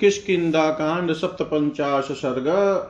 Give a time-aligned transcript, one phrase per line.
[0.00, 2.46] किसकिदा कांड सप्तपंचाश सर्ग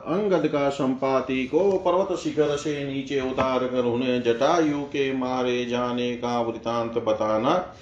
[0.07, 6.15] अंगद का संपाति को पर्वत शिखर से नीचे उतार कर उन्हें जटायु के मारे जाने
[6.15, 7.75] का वृतांत बताना,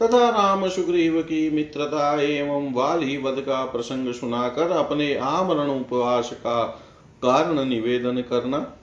[0.00, 6.86] तथा राम सुग्रीव की मित्रता एवं वाली वध का प्रसंग सुनाकर अपने आमरण उपवास का
[7.22, 8.74] कारण निवेदन करना।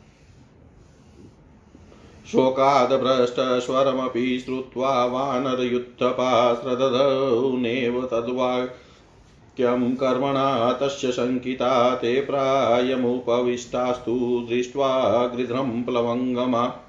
[2.32, 8.68] शोकाद भ्रष्ट स्वरमपि श्रुत्वा वानरयुत्थपाश्रदधौ नेव तद्वा
[9.58, 16.82] क्यं कर्मणा तस्य शङ्किता ते प्रायमुपविष्टास्तु दृष्ट्वा गृध्रं प्लवङ्गमा।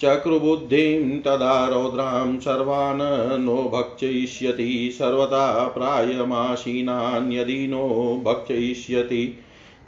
[0.00, 9.38] चक्रुबुद्धिं तदा रौद्रां सर्वान् नो भक्षयिष्यति सर्वथा प्रायमाशीनान्यदि नो भक्षयिष्यति।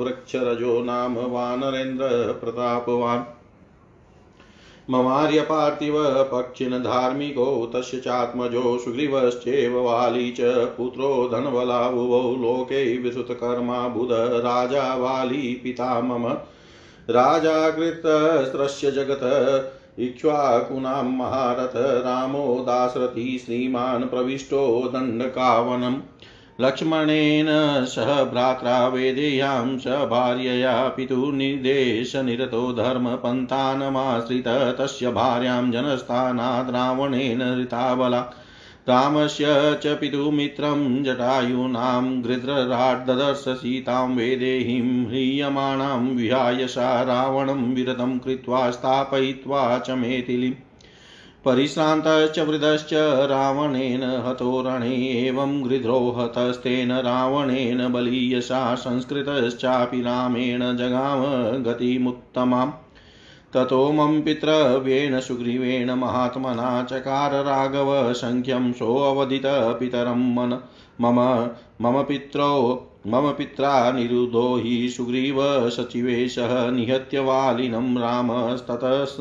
[0.04, 3.22] वृक्षरजो नाम वानरेन्द्र प्रतापवान्।
[4.90, 14.94] ममार्य पार्थिव पक्षिण धार्मिको तस्य चात्मजो सुग्रीवश्चेव वाली च पुत्रो धनबलाभुवौ लोके विसुतकर्मा बुध राजा
[14.94, 16.36] वाली पिता मम
[17.10, 21.72] राजाकृतस्त्रस्य जगत् इक्ष्वाकुनां महारथ
[22.06, 24.60] रामो दाशरथि श्रीमान् प्रविष्टो
[24.94, 26.00] दण्डकावनम्
[26.60, 27.46] लक्ष्मणेन
[27.86, 34.48] सह भ्रात्रा वेदेयां स भार्यया पितुर्निर्देशनिरतो धर्मपन्थानमाश्रित
[34.80, 38.20] तस्य भार्यां जनस्थानाद् रावणेन ऋताबला
[38.88, 39.46] रामस्य
[39.82, 50.54] च पितुमित्रं जटायूनां गृध्रराड्ददर्श सीतां वेदेहीं ह्रियमाणां विहाय सा रावणं विरतं कृत्वा स्थापयित्वा च मेथिलीम्
[51.44, 52.90] परिश्रान्तश्च वृदश्च
[53.30, 61.22] रावणेन हतो रणे एवं गृध्रो हतस्तेन रावणेन बलीयसा संस्कृतश्चापि रामेण जगाम
[61.62, 62.72] गतिमुत्तमाम्।
[63.54, 70.58] ततो मम पितृव्येण सुग्रीवेण महात्मना चकार राघव सङ्ख्यं सोऽवधित पितरं मन।
[71.00, 71.20] मम
[71.82, 79.20] मम पित्रौ, मम पित्रा निरुधो हि सुग्रीव सचिवेशः निहत्य वालिनं रामस्ततस्।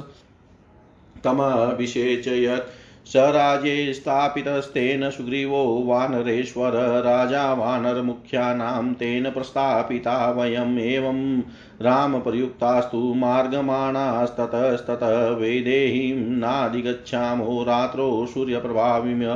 [1.24, 11.42] तमभिषेचयत् स राज्ये स्थापितस्तेन सुग्रीवो वानरेश्वर, राजा वानरमुख्यानां तेन प्रस्थापिता वयम् एवं
[11.82, 19.36] रामप्रयुक्तास्तु मार्गमाणास्ततस्ततः वैदेहीं नाधिगच्छामो रात्रौ सूर्यप्रभाविम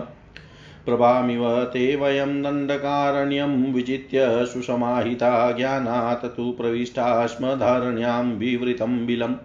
[0.85, 9.35] प्रभामिव ते वयं दण्डकारण्यं विजित्य सुसमाहिता ज्ञानात् तु प्रविष्टा स्म धरण्यां विवृतं बिलम्।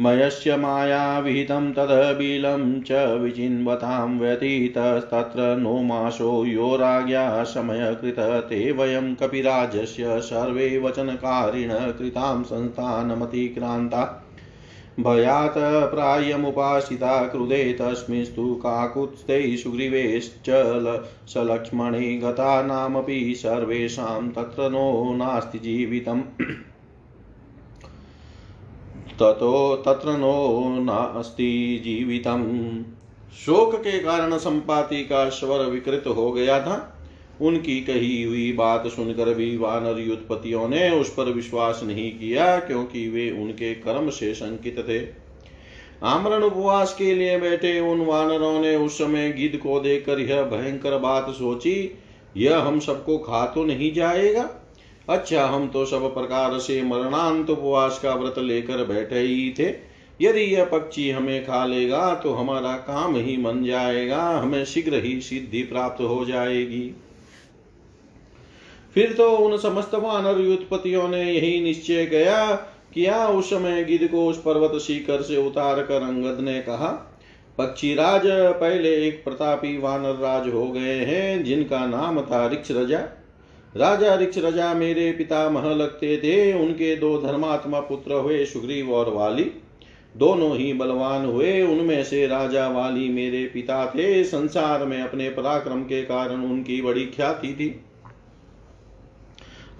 [0.00, 10.78] मयस्य मायाविहितं तदबिलं च विचिन्वतां व्यतीतस्तत्र नो मासो यो राज्ञा समयकृत ते वयं कपिराजस्य सर्वे
[10.78, 14.04] वचनकारिण कृतां संस्थानमतिक्रान्ता।
[15.00, 15.58] भयात्
[15.90, 20.50] प्रायमुपासिता क्रुधे तस्मिंस्तु काकुत्स्थै सुग्रीवेश्च
[21.28, 26.22] सलक्ष्मणे गतानामपि सर्वेषां तत्र नो नास्ति जीवितम्।
[29.16, 32.42] ततो तत्र नो नास्ति जीवितम।
[33.36, 36.92] शोक के कारण संपाति का स्वर विकृत हो गया था।
[37.40, 43.08] उनकी कही हुई बात सुनकर भी वानर युद्धपतियों ने उस पर विश्वास नहीं किया, क्योंकि
[43.08, 45.00] वे उनके कर्म से शंकित थे।
[46.02, 50.98] आमरण उपवास के लिए बैठे उन वानरों ने उस समय गिद्ध को देखकर यह भयंकर
[50.98, 51.98] बात सोची,
[52.36, 54.48] यह हम सबको खा तो नहीं जाएगा?
[55.08, 59.68] अच्छा हम तो सब प्रकार से मरणांत उपवास का व्रत लेकर बैठे ही थे।
[60.20, 65.20] यदि यह पक्षी हमें खा लेगा तो हमारा काम ही मन जाएगा, हमें शीघ्र ही
[65.20, 66.94] सिद्धि प्राप्त हो जाएगी।
[68.94, 72.54] फिर तो उन समस्त वानर युत्पत्तियों ने यही निश्चय किया
[72.94, 76.88] किया उस समय गिद्ध को उस पर्वत शिखर से उतार कर अंगद ने कहा,
[77.58, 78.22] पक्षी राज,
[78.60, 82.98] पहले एक प्रतापी वानर राज हो गए हैं, जिनका नाम था रिक्ष रजा
[83.76, 89.50] राजा रिक्ष रजा मेरे पितामह लगते थे। उनके दो धर्मात्मा पुत्र हुए, सुग्रीव और वाली।
[90.16, 95.82] दोनों ही बलवान हुए। उनमें से राजा वाली मेरे पिता थे। संसार में अपने पराक्रम
[95.82, 97.84] के कारण उनकी बड़ी ख्याति थी।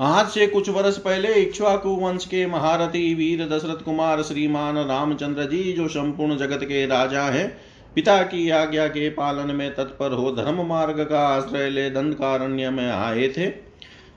[0.00, 5.72] आज से कुछ वर्ष पहले इक्ष्वाकु वंश के महारथी वीर दशरथ कुमार श्रीमान रामचंद्र जी,
[5.72, 7.56] जो संपूर्ण जगत के राजा हैं,
[7.94, 12.90] पिता की आज्ञा के पालन में तत्पर हो धर्म मार्ग का आश्रय ले दंडकारण्य में
[12.90, 13.65] आए थे।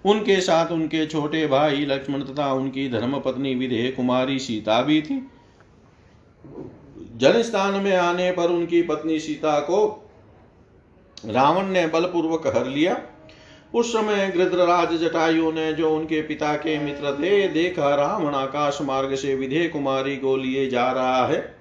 [0.05, 5.29] उनके साथ उनके छोटे भाई लक्ष्मण तथा उनकी धर्म पत्नी विधेय कुमारी सीता भी थी।
[7.17, 10.09] जन स्थान में आने पर उनकी पत्नी सीता को
[11.25, 13.01] रावण ने बलपूर्वक हर लिया।
[13.75, 19.15] उस समय गृद्रराज जटायु ने जो उनके पिता के मित्र थे, देखा रावण आकाश मार्ग
[19.15, 21.58] से विधेय कुमारी को लिए जा रहा है।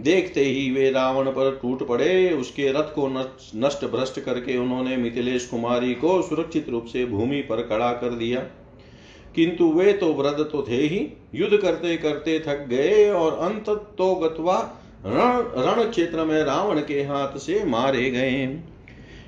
[0.00, 5.46] देखते ही वे रावण पर टूट पड़े, उसके रथ को नष्ट भ्रष्ट करके उन्होंने मिथिलेश
[5.46, 8.40] कुमारी को सुरक्षित रूप से भूमि पर खड़ा कर दिया।
[9.34, 13.68] किंतु वे तो वृद्ध तो थे ही, युद्ध करते करते थक गए और अंत
[13.98, 14.58] तो गत्वा
[15.06, 18.58] रण क्षेत्र में रावण के हाथ से मारे गए।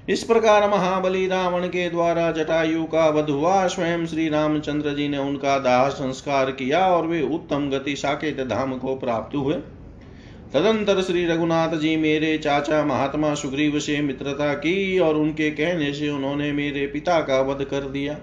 [0.08, 5.18] इस प्रकार महाबली रावण के द्वारा जटायु का वध हुआ स्वयं श्री रामचंद्र जी ने
[5.18, 9.56] उनका दाह संस्कार किया और वे उत्तम गति साकेत धाम को प्राप्त हुए।
[10.54, 16.08] तदंतर श्री रघुनाथ जी मेरे चाचा महात्मा सुग्रीव से मित्रता की और उनके कहने से
[16.10, 18.18] उन्होंने मेरे पिता का वध कर दिया।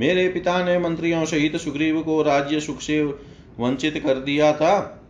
[0.00, 3.02] मेरे पिता ने मंत्रियों सहित सुग्रीव को राज्य सुख से
[3.58, 5.02] वंचित कर दिया था।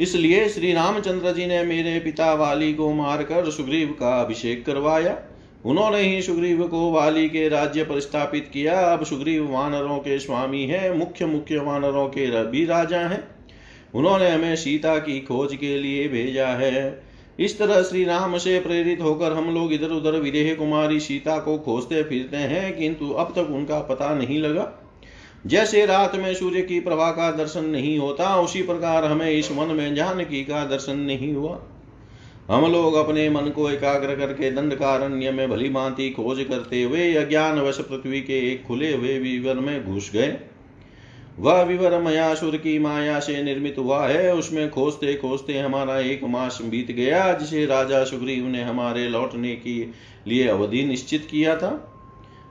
[0.00, 5.18] इसलिए श्री रामचंद्र जी ने मेरे पिता वाली को मारकर सुग्रीव का अभिषेक करवाया।
[5.64, 10.64] उन्होंने ही सुग्रीव को वाली के राज्य पर स्थापित किया। अब सुग्रीव वानरों के स्वामी
[10.64, 13.31] है मुख्य मुख्य वानरों के भी राजा हैं।
[13.94, 17.02] उन्होंने हमें सीता की खोज के लिए भेजा है।
[17.40, 21.58] इस तरह श्री राम से प्रेरित होकर हम लोग इधर उधर विदेह कुमारी सीता को
[21.58, 24.70] खोजते फिरते हैं, किंतु अब तक उनका पता नहीं लगा।
[25.46, 29.74] जैसे रात में सूर्य की प्रभा का दर्शन नहीं होता, उसी प्रकार हमें इस वन
[29.74, 31.60] में जानकी का दर्शन नहीं हुआ।
[32.48, 37.12] हम लोग अपने मन को एकाग्र करके दंड कारण्य में भली भांति खोज करते हुए
[37.14, 40.36] अज्ञान वश पृथ्वी के एक खुले हुए विवर में घुस गए।
[41.38, 46.58] वह विवर मयासुर की माया से निर्मित हुआ है, उसमें खोजते खोजते हमारा एक मास
[46.62, 49.86] बीत गया, जिसे राजा सुग्रीव ने हमारे लौटने के
[50.30, 51.88] लिए अवधि निश्चित किया था।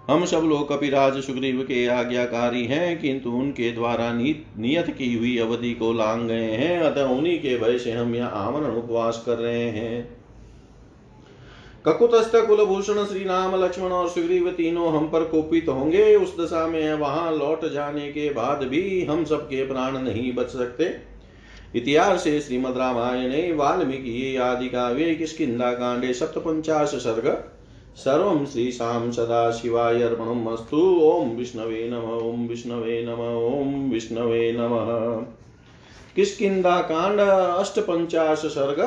[0.10, 5.74] हम सब लोग कपिराज सुग्रीव के आज्ञाकारी हैं, किंतु उनके द्वारा नियत की हुई अवधि
[5.74, 9.70] को लांग गए हैं, अतः उन्हीं के भय से हम यह आमरण उपवास कर रहे
[9.70, 10.21] हैं।
[11.86, 16.94] ककुतस्थ कुलभूषण श्री राम लक्ष्मण और सुग्रीव तीनों हम पर कोपित होंगे उस दशा में
[16.94, 20.90] वहाँ लौट जाने के बाद भी हम सबके प्राण नहीं बच सकते।
[21.76, 27.34] इतिहास से श्रीमद रामायणे, वाल्मीकि आदि काव्ये किष्किन्धा कांडे सप्तपंचाश सर्ग।
[27.96, 34.92] सर्वं श्रीशां सदाशिवाय अर्पणमस्तु ॐ विष्णवे नम ॐ विष्णवे नम ॐ विष्णवे नमः।
[36.16, 38.82] किष्किन्धा कांड अष्टपंचाश सर्ग।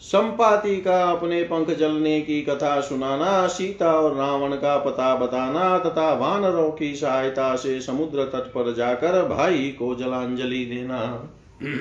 [0.00, 6.14] संपाति का अपने पंख जलने की कथा सुनाना, सीता और रावण का पता बताना, तथा
[6.14, 11.30] वानरों की सहायता से समुद्र तट पर जाकर भाई को जलांजलि देना।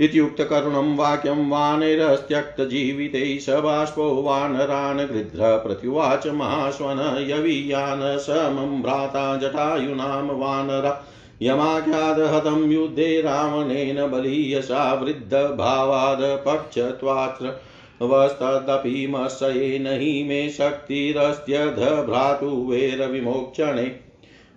[0.00, 11.04] इत्युक्त करुणं वाक्यं वानरस्त्यक्तजीवितैः स बाष्पो वानरान् गृध्र प्रत्युवाच महाश्वन यवीयान् समं भ्राता जटायुनां वानरा।
[11.42, 17.60] यमाख्यादहतं युद्धे रावणेन बलीयसा वृद्धभावाद् पक्षत्वात्र
[18.02, 23.96] वस्तदपि मत्सयेन हि मे शक्तिरस्त्यध भ्रातुवेरविमोक्षणे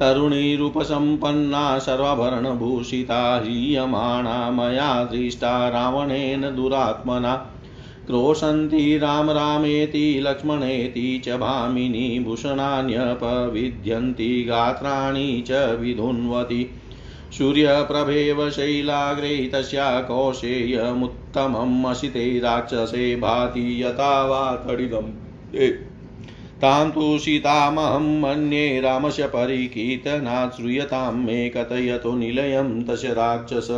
[0.00, 7.50] तरुणीरूपसम्पन्ना सर्वाभरणभूषिता ह्रियमाणा मया दृष्टा रावणेन दुरात्मना।
[8.06, 16.70] क्रोशन्ति राम रामेति लक्ष्मणेति च भामिनी भूषणान्यपविद्यन्ति गात्राणि च विधुन्वति।
[17.32, 25.12] सूर्यप्रभेव शैलाग्रे तस्या कौशेयमुत्तमम् असिते राक्षसे भाति यथा वा तडिदम्
[26.62, 33.68] तां तु सीतामहं मन्ये रामस्य परिकीर्तनात् श्रूयतां मे कथयतु निलयं तस्य राक्षस।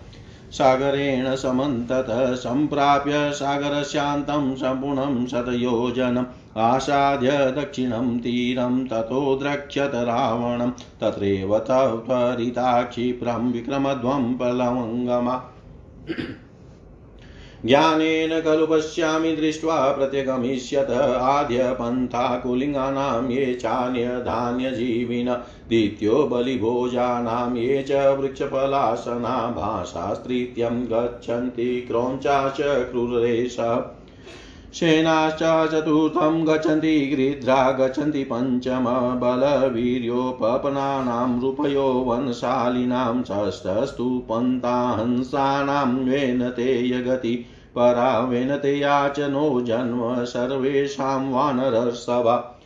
[0.53, 6.25] सागरेण समन्तत सम्प्राप्य सागरशान्तं सम्पूर्णं शतयोजनम्।
[6.57, 15.41] आसाद्य दक्षिणं तीरं ततो द्रक्ष्यत रावणं, तत्रैव त्वरिता क्षिप्रं विक्रमध्वं पलवङ्गमा
[17.67, 25.29] ज्ञानेन खलु पश्यामि दृष्ट्वा प्रत्यगमिष्यत आद्यपन्था कुलिङ्गानां ये चान्यधान्यजीविन
[25.69, 33.57] द्वितीयो बलिभोजानां ये च वृक्षपलासना भाषास्त्रीत्यं गच्छन्ति क्रौञ्चाश्च क्रूरेश
[34.75, 38.85] सेनाश्च चतुर्थं गच्छन्ति गृध्रा गच्छन्ति पञ्चम
[39.21, 52.61] बलवीर्योपपनानां रूपयो वनशालिनां षष्ठस्तु पन्ताहंसानां वेनतेयगति परा वेनतेयाचनो जन्म सर्वेषां वानरसभा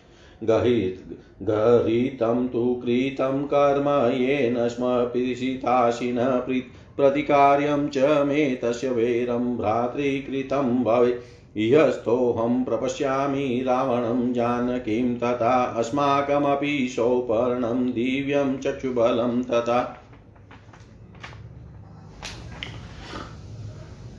[1.43, 6.17] गहितं तु कृतं कर्म, येन स्म पिशिताशिन
[6.97, 18.59] प्रतिकार्यं च मे तस्य वैरं भ्रातृकृतं भवेत् इहस्थोऽहं प्रपश्यामि रावणं जानकीं तथा अस्माकमपि सौपर्णं दिव्यं
[18.59, 20.01] चक्षुबलं तथा।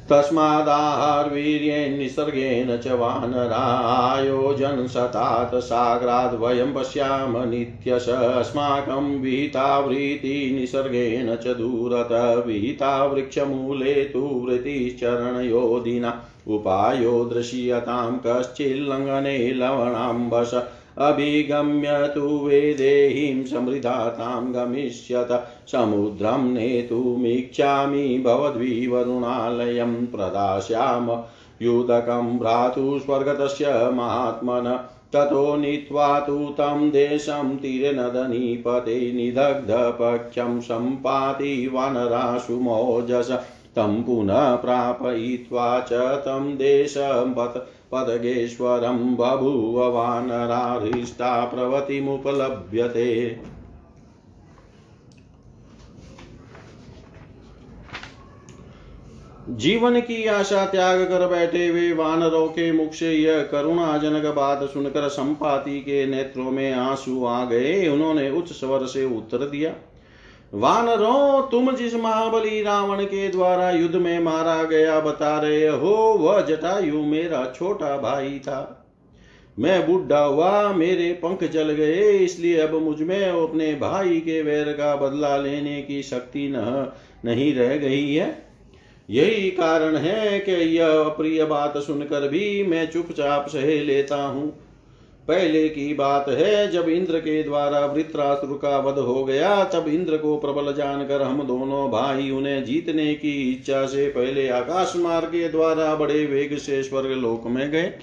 [0.09, 13.05] तस्मादाहार्वीर्येण निसर्गेण च वानरायोजन शतात् साग्राद् वयं पश्याम नित्यश अस्माकं विहितावृत्ति निसर्गेण च दूरत विहिता
[13.05, 20.53] वृक्षमूले तु वृत्तिश्चरणयोधिना। उपायो दृश्यतां कश्चिल्लङ्घने लवणाम्बस
[20.97, 25.31] अभिगम्य तु वेदेहीं समृद्धातां गमिष्यत
[25.71, 31.09] समुद्रं नेतुमिच्छामि भवद्विवरुणालयं प्रदास्याम
[31.61, 34.77] युदकं भ्रातु स्वर्गतस्य महात्मन
[35.13, 43.31] ततो नीत्वा तु तं देशं तीरे नदनीपते निदग्धपक्षं सम्पाति वनराशु मोजस
[43.75, 53.39] तं पुनः प्रापयित्वा च तं देशं पत, पदगेश्वरं बभूव वानराहृष्टा प्रवतिमुपलभ्यते
[59.49, 65.07] जीवन की आशा त्याग कर बैठे हुए वानरों के मुख से यह करुणाजनक बात सुनकर
[65.07, 69.73] संपाति के नेत्रों में आँसू आ गए। उन्होंने उच्च स्वर से उत्तर दिया।
[70.55, 76.41] वानरों, तुम जिस महाबली रावण के द्वारा युद्ध में मारा गया, बता रहे हो, वह
[76.41, 78.81] जटायु मेरा छोटा भाई था।
[79.59, 84.95] मैं बुढ़ा हुआ, मेरे पंख जल गए, इसलिए अब मुझमें अपने भाई के वैर का
[84.95, 86.87] बदला लेने की शक्ति न,
[87.25, 88.45] नहीं रह गई है।
[89.09, 94.64] यही कारण है कि यह अप्रिय बात सुनकर भी मैं चुपचाप सहे लेता हूँ।
[95.27, 100.17] पहले की बात है, जब इंद्र के द्वारा वृत्रासुर का वध हो गया, तब इंद्र
[100.17, 105.47] को प्रबल जानकर हम दोनों भाई उन्हें जीतने की इच्छा से पहले आकाश मार्ग के
[105.49, 107.93] द्वारा बड़े वेग से स्वर्ग लोक में गए।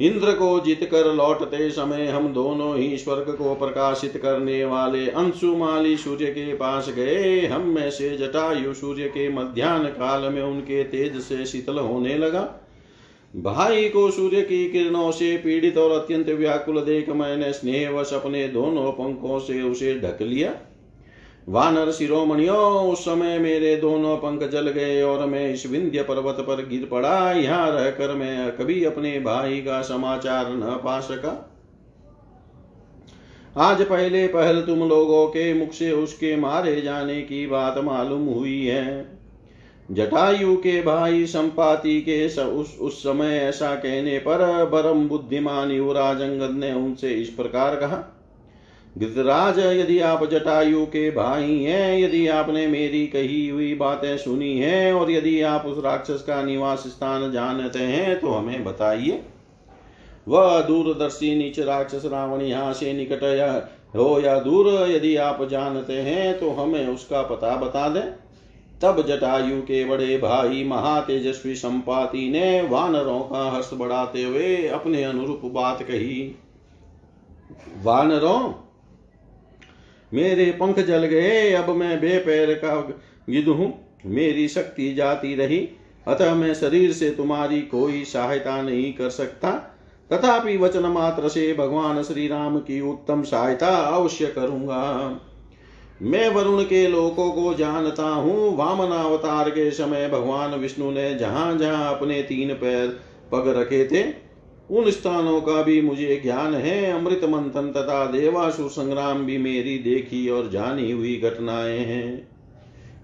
[0.00, 5.96] इंद्र को जीत कर लौटते समय हम दोनों ही स्वर्ग को प्रकाशित करने वाले अंशुमाली
[5.96, 11.20] सूर्य के पास गए। हम में से जटायु सूर्य के मध्यान्ह काल में उनके तेज
[11.20, 12.65] से शीतल होने लगा।
[13.34, 18.48] भाई को सूर्य की किरणों से पीड़ित और अत्यंत व्याकुल देख मैंने स्नेह स्नेहवश अपने
[18.48, 20.54] दोनों पंखों से उसे ढक लिया।
[21.48, 26.66] वानर शिरोमणियों, उस समय मेरे दोनों पंख जल गए और मैं इस विंध्य पर्वत पर
[26.66, 31.52] गिर पड़ा। यहाँ रहकर मैं कभी अपने भाई का समाचार न पा सका।
[33.56, 38.66] आज पहले पहल तुम लोगों के मुख से उसके मारे जाने की बात मालूम हुई
[38.66, 39.15] है।
[39.88, 46.56] जटायु के भाई संपाति के उस उस समय ऐसा कहने पर परम बुद्धिमान युवराज अंगद
[46.56, 48.02] ने उनसे इस प्रकार कहा,
[48.96, 54.92] गिरिराज, यदि आप जटायु के भाई हैं, यदि आपने मेरी कही हुई बातें सुनी हैं,
[54.92, 59.22] और यदि आप उस राक्षस का निवास स्थान जानते हैं तो हमें बताइए
[60.26, 63.52] वह दूरदर्शी नीच राक्षस रावण यहाँ से निकट या
[63.96, 68.25] हो या दूर, यदि आप जानते हैं तो हमें उसका पता बता दें।
[68.82, 75.40] तब जटायु के बड़े भाई महातेजस्वी संपाति ने वानरों का हर्ष बढ़ाते हुए अपने अनुरूप
[75.44, 76.36] बात कही।
[77.82, 78.52] वानरों,
[80.14, 82.80] मेरे पंख जल गए, अब मैं बेपैर का
[83.30, 83.72] गिद हूँ।
[84.06, 85.68] मेरी शक्ति जाती रही,
[86.08, 89.50] अतः मैं शरीर से तुम्हारी कोई सहायता नहीं कर सकता।
[90.12, 95.20] तथापि वचन मात्र से भगवान श्री राम की उत्तम सहायता अवश्य करूँगा।
[96.02, 101.58] मैं वरुण के लोकों को जानता हूँ। वामन अवतार के समय भगवान विष्णु ने जहाँ
[101.58, 102.88] जहाँ अपने तीन पैर
[103.32, 104.26] पग रखे थे,
[104.70, 110.28] उन स्थानों का भी मुझे ज्ञान है। अमृत मंथन तथा देवासुर संग्राम भी मेरी देखी
[110.28, 112.28] और जानी हुई घटनाएँ हैं।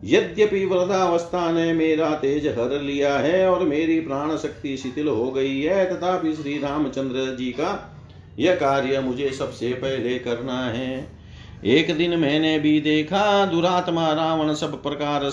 [0.05, 5.61] यद्यपि वृद्धावस्था ने मेरा तेज हर लिया है और मेरी प्राण शक्ति शिथिल हो गई
[5.61, 7.99] है, तथापि श्री रामचंद्र जी का
[8.39, 11.22] यह कार्य मुझे सबसे पहले करना है।
[11.65, 15.25] एक दिन मैंने भी देखा दुरात्मा रावण सब प्रकार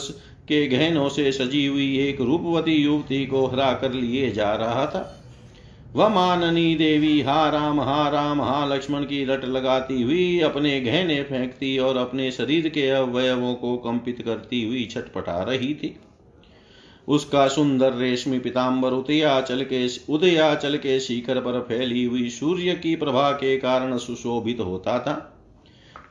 [0.48, 5.16] के गहनों से सजी हुई एक रूपवती युवती को हरा कर लिए जा रहा था।
[5.96, 11.22] वह माननी देवी, हा राम हा राम, हा लक्ष्मण की रट लगाती हुई अपने गहने
[11.24, 15.96] फेंकती और अपने शरीर के अवयवों को कंपित करती हुई छटपटा रही थी।
[17.08, 23.32] उसका सुंदर रेशमी पिताम्बर उदयाचल के उदयाचल के शिखर पर फैली हुई सूर्य की प्रभा
[23.32, 25.36] के कारण सुशोभित होता था।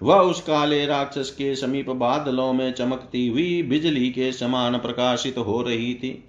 [0.03, 5.63] वह उस काले राक्षस के समीप बादलों में चमकती हुई बिजली के समान प्रकाशित हो
[5.63, 6.25] रही थी।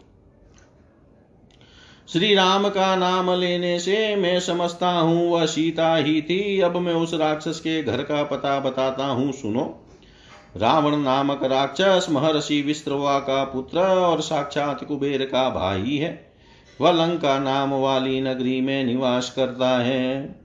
[2.13, 6.93] श्री राम का नाम लेने से मैं समझता हूँ, वह सीता ही थी। अब मैं
[6.93, 9.85] उस राक्षस के घर का पता बताता हूँ, सुनो।
[10.57, 16.34] रावण नामक राक्षस महर्षि विश्रवा का पुत्र और साक्षात कुबेर का भाई है।
[16.82, 20.38] वह लंका नाम वाली नगरी में निवास करता है।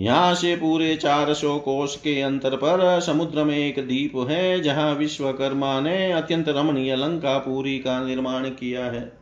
[0.00, 4.94] यहाँ से पूरे चार सौ कोष के अंतर पर समुद्र में एक द्वीप है, जहाँ
[4.94, 9.12] विश्वकर्मा ने अत्यंत रमणीय लंका लंकापुरी का निर्माण किया है।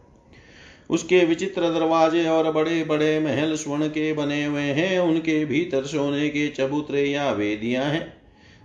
[0.90, 6.28] उसके विचित्र दरवाजे और बड़े बड़े महल स्वर्ण के बने हुए हैं, उनके भीतर सोने
[6.28, 8.14] के चबूतरे या वेदियाँ हैं।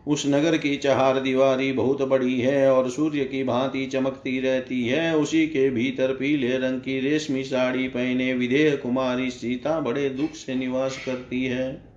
[0.07, 5.17] उस नगर की चहार दीवारी बहुत बड़ी है और सूर्य की भांति चमकती रहती है।
[5.17, 10.55] उसी के भीतर पीले रंग की रेशमी साड़ी पहने विधेय कुमारी सीता बड़े दुख से
[10.55, 11.92] निवास करती है।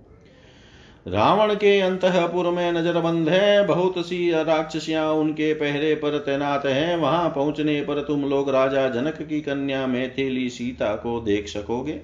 [1.07, 7.29] रावण के अंतपुर में नजरबंद है। बहुत सी राक्षसियाँ उनके पहरे पर तैनात हैं। वहाँ
[7.29, 11.99] पहुँचने पर तुम लोग राजा जनक की कन्या मैथिली सीता को देख सकोगे।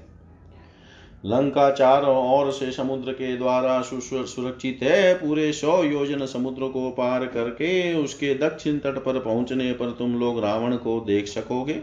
[1.26, 7.26] लंका चारों ओर से समुद्र के द्वारा सुरक्षित है। पूरे सौ योजन समुद्र को पार
[7.26, 11.80] करके उसके दक्षिण तट पर पहुँचने पर तुम लोग रावण को देख सकोगे।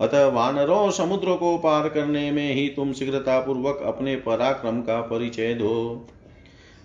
[0.00, 5.54] अतः वानरों, समुद्र को पार करने में ही तुम शीघ्रता पूर्वक अपने पराक्रम का परिचय
[5.54, 6.06] दो।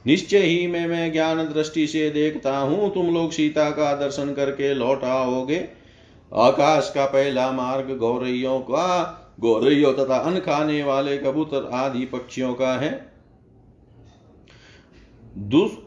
[0.06, 4.74] निश्चय ही में, मैं ज्ञान दृष्टि से देखता हूँ। तुम लोग सीता का दर्शन करके
[4.74, 5.68] लौट आओगे।
[6.32, 8.88] आकाश का पहला मार्ग गौरैयों का,
[9.40, 13.10] गौरैयों तथा अन्न खाने वाले कबूतर आदि पक्षियों का है।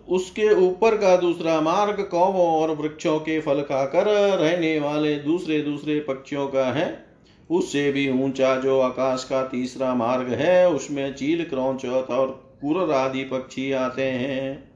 [0.08, 4.06] उसके ऊपर का दूसरा मार्ग कौवों और वृक्षों के फल खाकर
[4.38, 7.04] रहने वाले दूसरे दूसरे पक्षियों का है।
[7.50, 13.24] उससे भी ऊँचा जो आकाश का तीसरा मार्ग है, उसमें चील, क्रौच और कुर आदि
[13.24, 14.72] पक्षी आते हैं।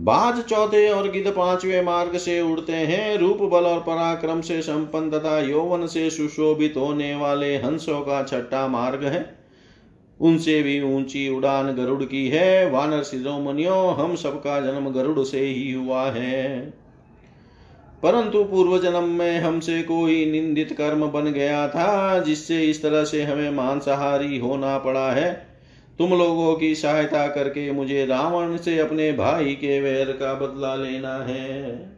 [0.00, 5.10] बाज चौथे और गिद पांचवे मार्ग से उड़ते हैं। रूप बल और पराक्रम से संपन्न
[5.10, 9.38] तथा यौवन से सुशोभित होने वाले हंसों का छठा मार्ग है।
[10.20, 15.72] उनसे भी ऊँची उड़ान गरुड़ की है। वानर शिरोमणियों हम सबका जन्म गरुड़ से ही
[15.72, 16.79] हुआ है।
[18.02, 23.22] परंतु पूर्व जन्म में हमसे कोई निंदित कर्म बन गया था, जिससे इस तरह से
[23.22, 25.46] हमें मांसाहारी होना पड़ा है।
[25.98, 31.16] तुम लोगों की सहायता करके मुझे रावण से अपने भाई के वैर का बदला लेना
[31.24, 31.90] है।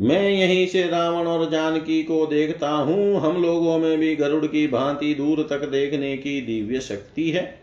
[0.00, 4.66] मैं यहीं से रावण और जानकी को देखता हूँ। हम लोगों में भी गरुड़ की
[4.66, 7.62] भांति दूर तक देखने की दिव्य शक्ति है।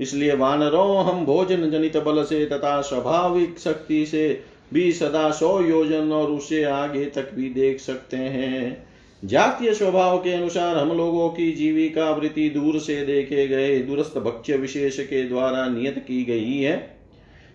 [0.00, 6.12] इसलिए वानरों, हम भोजन जनित बल से तथा स्वाभाविक शक्ति से भी सदा सौ योजन
[6.12, 8.86] और उससे आगे तक भी देख सकते हैं।
[9.24, 14.56] जातीय स्वभाव के अनुसार हम लोगों की जीविका वृत्ति दूर से देखे गए दूरस्थ भक्ष्य
[14.56, 16.76] विशेष के द्वारा नियत की गई है।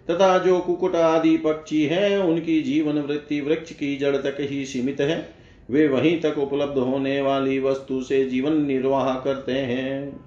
[0.09, 5.01] तथा जो कुकुट आदि पक्षी है, उनकी जीवन वृत्ति वृक्ष की जड़ तक ही सीमित
[5.01, 5.29] है।
[5.71, 10.19] वे वहीं तक उपलब्ध होने वाली वस्तु से जीवन निर्वाह करते हैं।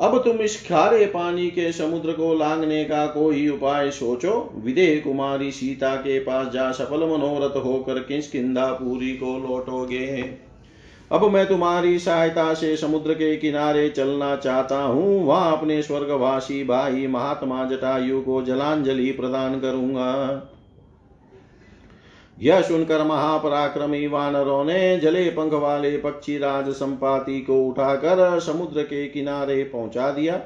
[0.00, 5.52] अब तुम इस खारे पानी के समुद्र को लांगने का कोई उपाय सोचो। विदेह कुमारी
[5.52, 10.30] सीता के पास जा सफल मनोरथ होकर किंदा पूरी को लौटोगे?
[11.12, 17.06] अब मैं तुम्हारी सहायता से समुद्र के किनारे चलना चाहता हूँ। वहाँ अपने स्वर्गवासी भाई
[17.06, 20.42] महात्मा जटायु को जलांजलि प्रदान करूँगा।
[22.40, 29.06] यह सुनकर महापराक्रमी वानरों ने जले पंख वाले पक्षी राज संपाति को उठाकर समुद्र के
[29.08, 30.40] किनारे पहुँचा दिया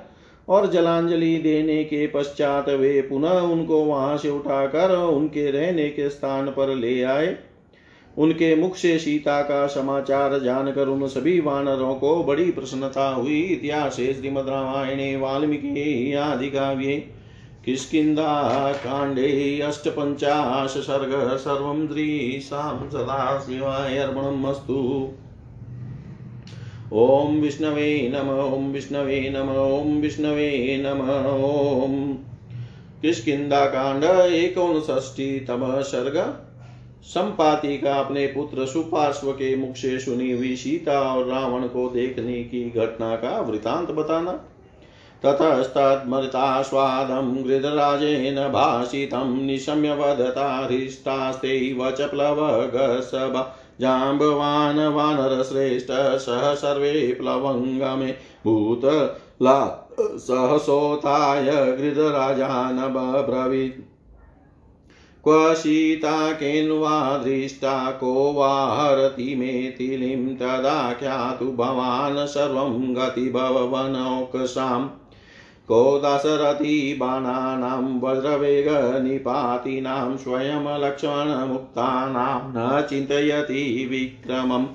[0.48, 6.46] और जलांजलि देने के पश्चात वे पुनः उनको वहाँ से उठाकर उनके रहने के स्थान
[6.46, 7.36] पर ले आए।
[8.18, 13.96] उनके मुख से सीता का समाचार जानकर उन सभी वानरों को बड़ी प्रसन्नता हुई। इतिहास
[13.96, 17.08] श्रीमद रामायणे, वाल्मीकि आदि काव्ये
[17.66, 25.08] किष्किन्धाकाण्डे अष्टपञ्चाश, सर्ग, सर्वं द्रीसां सदाशिवाय अर्पणम् अस्तु
[26.92, 32.14] ॐ विष्णवे नम, ॐ विष्णवे नम, ॐ विष्णवे नम, ॐ।
[33.02, 36.46] किष्किन्धाकाण्ड एकोनषष्टितम सर्ग।
[37.02, 42.44] संपाति का अपने पुत्र सुपार्श्व के मुख से सुनी हुई सीता और रावण को देखने
[42.44, 44.44] की घटना का वृतांत बताना।
[45.26, 61.52] ततस्तद्मृतास्वादं गृधराजेन भाषितं निशम्य वदता हृष्टास्तेव च प्लवगसभ जाम्बवान् वानरश्रेष्ठ सह सर्वे प्लवङ्गमे भूतला सहसोताय
[61.52, 63.92] गृधराजानब्रवीत्
[65.24, 74.88] क्व सीता केन्वा दृष्टा को वा हरति मे तिलिं तदा ख्यातु भवान् सर्वं गतिभवनौकसाम्।
[75.68, 84.66] को दाशरथी बाणानां, वज्रवेगनिपातिनां स्वयं लक्ष्मणमुक्तानां न चिन्तयति विक्रमम्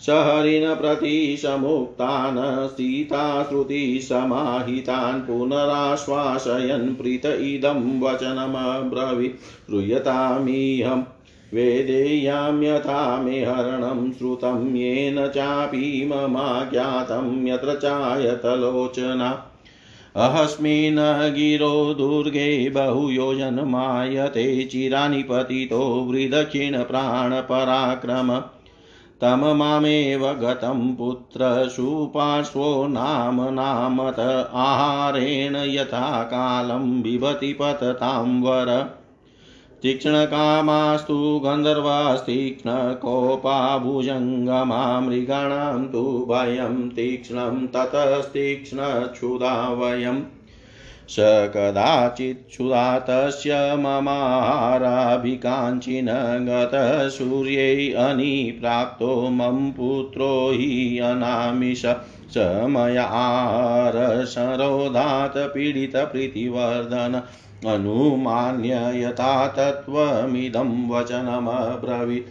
[0.00, 11.02] सहरिन प्रति समुक्तान् सीताश्रुतिसमाहितान्, पुनराश्वासयन्, प्रीत इदं वचनमब्रवीत्। श्रूयतामिहम्
[11.54, 19.49] वेदेयां यथा मे हरणं श्रुतं, येन चापि ममाज्ञातं, यत्र चायतलोचना।
[20.16, 28.42] अहस्मिन् गिरो दुर्गे बहुयोजनमायते चिरानि पतितो वृदक्षिणप्राणपराक्रम।
[29.20, 38.99] तं मामेव गतं पुत्रसुपार्श्वो नाम नामत आहारेण यथा कालं बिभति पततां वर।
[39.82, 50.22] तीक्ष्णकामास्तु गन्धर्वास्तीक्ष्णकोपा भुजङ्गमा मृगाणां तु भयं तीक्ष्णं ततस्तीक्ष्णक्षुधा वयम्
[51.08, 51.16] स
[51.54, 56.08] कदाचिच्छुधा तस्य ममाराभिकाञ्चिन
[56.48, 61.86] गतसूर्यै अनिप्राप्तो मम पुत्रो हि अनामिष
[62.34, 67.22] स। मयारसरोधात् पीडितप्रीतिवर्धन
[67.68, 72.28] अनुमान्य यथा तत्त्वमिदं वचनमब्रवीत्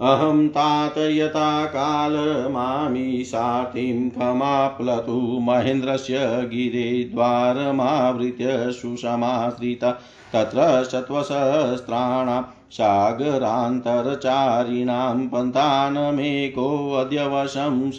[0.00, 9.98] अहं तात यथा कालमामीशातिं खमाप्लतु महेन्द्रस्य गिरिद्वारमावृत्य सुषमाश्रिता।
[10.32, 17.90] तत्र शत्वसहस्राणां सागरान्तरचारिणां पन्थानमेकोऽद्य वशं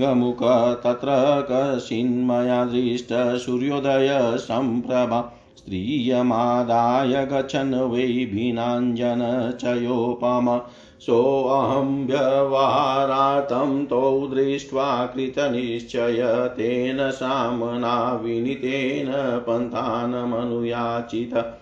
[0.00, 0.38] गमुख
[0.84, 10.60] तत्र कशिन्मया दृष्ट सूर्योदय सम्प्रभा। स्त्रियमादाय गच्छन् वै भिनाञ्जनचयोपम
[11.00, 21.60] सोऽहं व्यवहारार्थं तौ दृष्ट्वा कृतनिश्चय तेन साम्ना विनीतेन पन्थानमनुयाचित।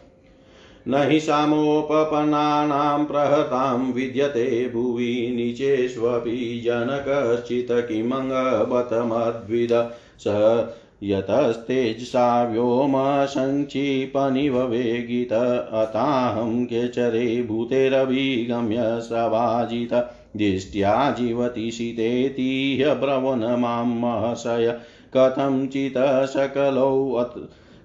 [0.89, 10.67] न हि सामोपपन्नानां प्रहतां विद्यते भुवि नीचेष्वपि जनकश्चित् किमङ्गबतमद्विद स
[11.05, 24.81] यतस्तेजसा व्योमसङ्क्षिपनिव वेगित, अताहं केचरे भूतेरभिगम्य सभाजित दिष्ट्या जीवति शीतेतीह ब्रवन् माँ महशय।
[25.17, 27.25] कथञ्चित् सकलौ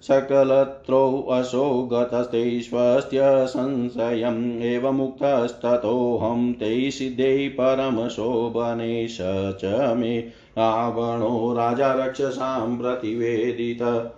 [0.04, 9.18] सकलत्रौ असौ गतस्तेष्वस्त्य संशयम् एवमुक्तस्ततोऽहं ते सिद्धे परमशोभने स
[9.62, 14.12] च मे रावणो राजा रक्षसां प्रतिवेदित।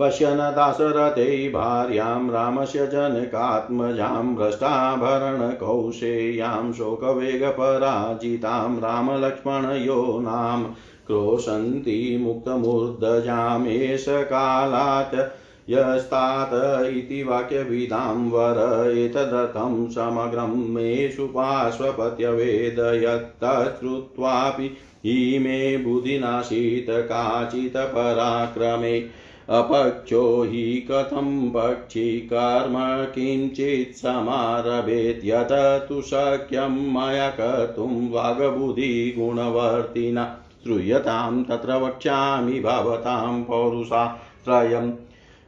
[0.00, 10.74] पश्यन् दाशरथे भार्यां रामस्य जनकात्मजां भ्रष्टाभरणकौशेयां शोकवेगपराजितां रामलक्ष्मणयो नाम
[11.06, 27.76] क्रोशन्ति मुक्तमूर्धजामेष कालात् यस्तात् इति वाक्यविदां वर एतदर्थं समग्रं मेषु पार्श्वपत्यवेद यत्तश्रुत्वापि इमे बुधिनाशीत काचित्
[27.76, 41.44] पराक्रमे। अपक्षो हि कथं पक्षी कर्म किञ्चित् समारभेत् यत तु शक्यं मया कर्तुं वागबुधिगुणवर्तिना। श्रूयतां
[41.44, 44.92] तत्र वक्ष्यामि भवतां पौरुषात्रयम्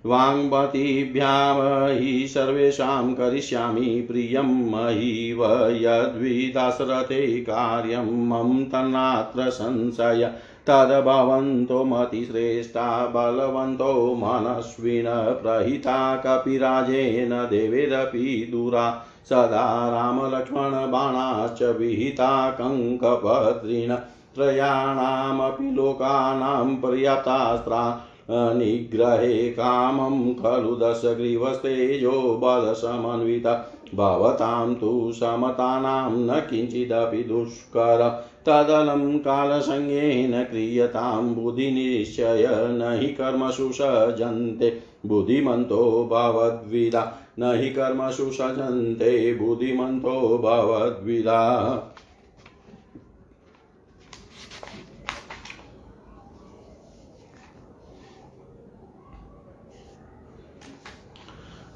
[0.07, 1.57] वाङ्मतीभ्यां
[1.98, 10.33] हि सर्वेषां करिष्यामि प्रियं महीव यद्विदासरथे कार्यं मम तन्नात्र संशय।
[10.66, 15.07] तद्भवन्तो मतिश्रेष्ठा बलवन्तो मनस्विन
[15.42, 23.96] प्रहिता कपिराजेन देवेरपि दूरा। सदा रामलक्ष्मणबाणाश्च विहिता कङ्कभद्रिण
[24.35, 39.19] त्रयाणामपि लोकानां पर्याप्तास्त्रा निग्रहे कामं खलु दशग्रीवस्तेजो बलसमन्विता। भवतां तु समतानां न किञ्चिदपि दुष्कर। तदलं
[39.19, 51.69] कालसंज्ञेन क्रियतां बुधिनिश्चय न हि कर्मसु सजन्ते बुद्धिमन्तो भवद्विदा। न हि कर्मसु सजन्ते बुद्धिमन्तो भवद्विदा।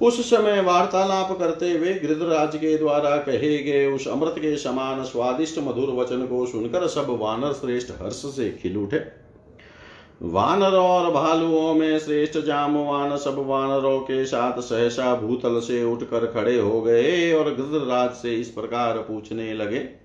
[0.02, 5.58] उस समय वार्तालाप करते हुए गृधराज के द्वारा कहे गए उस अमृत के समान स्वादिष्ट
[5.58, 9.00] मधुर वचन को सुनकर सब वानर श्रेष्ठ हर्ष से खिल उठे।
[10.22, 16.58] वानरों और भालुओं में श्रेष्ठ जामवान सब वानरों के साथ सहसा भूतल से उठकर खड़े
[16.58, 20.01] हो गए और गृधराज से इस प्रकार पूछने लगे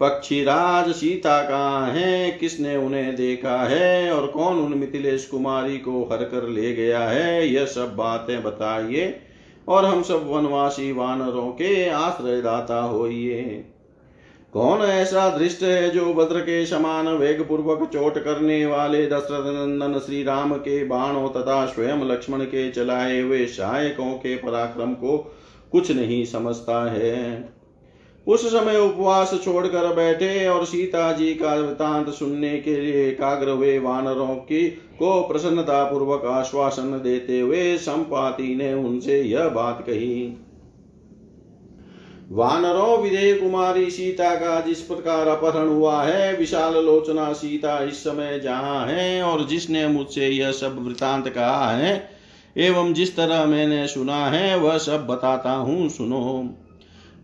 [0.00, 2.30] पक्षीराज सीता कहाँ है?
[2.30, 4.12] किसने उन्हें देखा है?
[4.12, 7.48] और कौन उन मिथिलेश कुमारी को हर कर ले गया है?
[7.48, 9.14] यह सब बातें बताइए,
[9.68, 13.64] और हम सब वनवासी वानरों के आश्रयदाता होइए।
[14.52, 19.98] कौन ऐसा दृष्ट है जो भद्र के समान वेग पूर्वक चोट करने वाले दशरथ नंदन
[19.98, 25.16] श्री राम के बाणों तथा स्वयं लक्ष्मण के चलाए हुए सहायकों के पराक्रम को
[25.72, 27.61] कुछ नहीं समझता है?
[28.26, 33.78] उस समय उपवास छोड़कर बैठे और सीता जी का वृतांत सुनने के लिए एकाग्र हुए
[33.78, 40.36] वानरों की को प्रसन्नता पूर्वक आश्वासन देते हुए संपाति ने उनसे यह बात कही।
[42.30, 48.40] वानरों विदय कुमारी सीता का जिस प्रकार अपहरण हुआ है, विशाल लोचना सीता इस समय
[48.44, 52.10] जहाँ है और जिसने मुझसे यह सब वृतांत कहा है,
[52.56, 56.54] एवं जिस तरह मैंने सुना है, वह सब बताता हूँ, सुनो।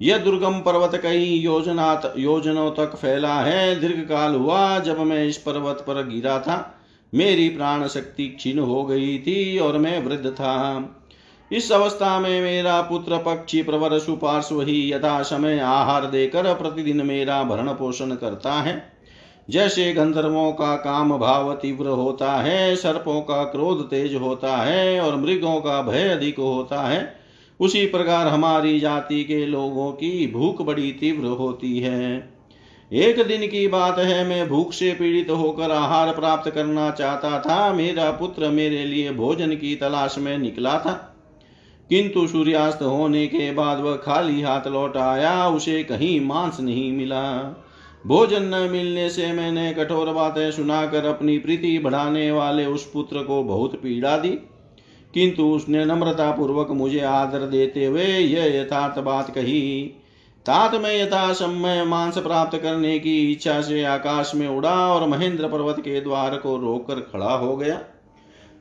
[0.02, 5.38] यह दुर्गम पर्वत कई योजना योजनों तक फैला है। दीर्घ काल हुआ जब मैं इस
[5.38, 6.74] पर्वत पर गिरा था।
[7.14, 10.94] मेरी प्राण शक्ति क्षीण हो गई थी और मैं वृद्ध था।
[11.52, 17.42] इस अवस्था में मेरा पुत्र पक्षी प्रवर सुपार्श्व ही यथा समय आहार देकर प्रतिदिन मेरा
[17.42, 18.92] भरण पोषण करता है।
[19.50, 25.16] जैसे गंधर्वों का काम भाव तीव्र होता है, सर्पों का क्रोध तेज होता है और
[25.16, 27.17] मृगों का भय अधिक होता है।
[27.60, 32.34] उसी प्रकार हमारी जाति के लोगों की भूख बड़ी तीव्र होती है।
[32.92, 37.72] एक दिन की बात है, मैं भूख से पीड़ित होकर आहार प्राप्त करना चाहता था।
[37.72, 41.14] मेरा पुत्र मेरे लिए भोजन की तलाश में निकला था।
[41.88, 47.56] किंतु सूर्यास्त होने के बाद वह खाली हाथ लौट आया, उसे कहीं मांस नहीं मिला।
[48.06, 53.42] भोजन न मिलने से मैंने कठोर बातें सुनाकर अपनी प्रीति बढ़ाने वाले उस पुत्र को
[53.42, 54.38] बहुत पीड़ा दी।
[55.14, 59.94] किंतु उसने नम्रता पूर्वक मुझे आदर देते हुए यह यथार्थ बात कही।
[60.46, 65.48] तात में यथा समय मांस प्राप्त करने की इच्छा से आकाश में उड़ा और महेंद्र
[65.48, 67.80] पर्वत के द्वार को रोककर खड़ा हो गया।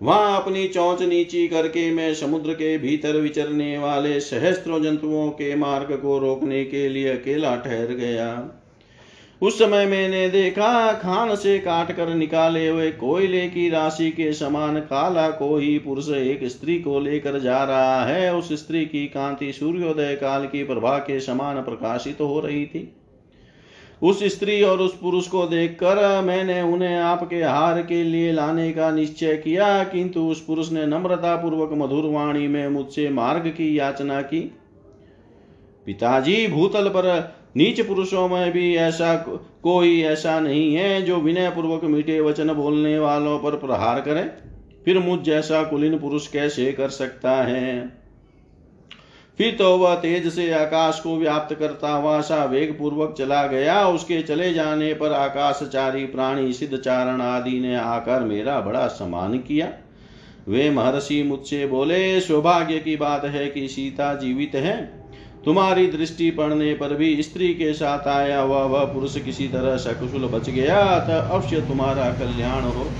[0.02, 5.96] वहाँ अपनी चौंच नीची करके मैं समुद्र के भीतर विचरने वाले सहस्त्रों जंतुओं के मार्ग
[5.96, 8.57] को रोकने के लिए अकेला ठहर गया।
[9.41, 14.80] उस समय मैंने देखा, खान से काट कर निकाले हुए कोयले की राशि के समान
[14.80, 20.15] काला कोई पुरुष एक स्त्री को लेकर जा रहा है। उस स्त्री की कांति सूर्योदय
[20.15, 22.93] काल की प्रभा के समान प्रकाशित तो हो रही थी।
[24.02, 28.91] उस स्त्री और उस पुरुष को देखकर मैंने उन्हें आपके हार के लिए लाने का
[28.91, 34.21] निश्चय किया, किंतु उस पुरुष ने नम्रता पूर्वक मधुर वाणी में मुझसे मार्ग की याचना
[34.21, 34.39] की।
[35.86, 39.16] पिताजी, भूतल पर नीच पुरुषों में भी ऐसा
[39.64, 44.32] कोई ऐसा नहीं है जो विनय पूर्वक मीठे वचन बोलने वालों पर प्रहार करे।
[44.86, 47.98] फिर मुझ जैसा कुलीन पुरुष कैसे कर सकता है?
[49.38, 53.88] फिर तो वह तेज से आकाश को व्याप्त करता हुआ सा वेग पूर्वक चला गया।
[53.88, 59.74] उसके चले जाने पर आकाशचारी, प्राणी, सिद्ध चारण आदि ने आकर मेरा बड़ा सम्मान किया।
[60.48, 64.97] वे महर्षि मुझसे बोले, सौभाग्य की बात है कि सीता जीवित है।
[65.45, 70.26] तुम्हारी दृष्टि पड़ने पर भी स्त्री के साथ आया हुआ वह पुरुष किसी तरह सकुशल
[70.28, 72.91] बच गया, अतः अवश्य तुम्हारा कल्याण हो।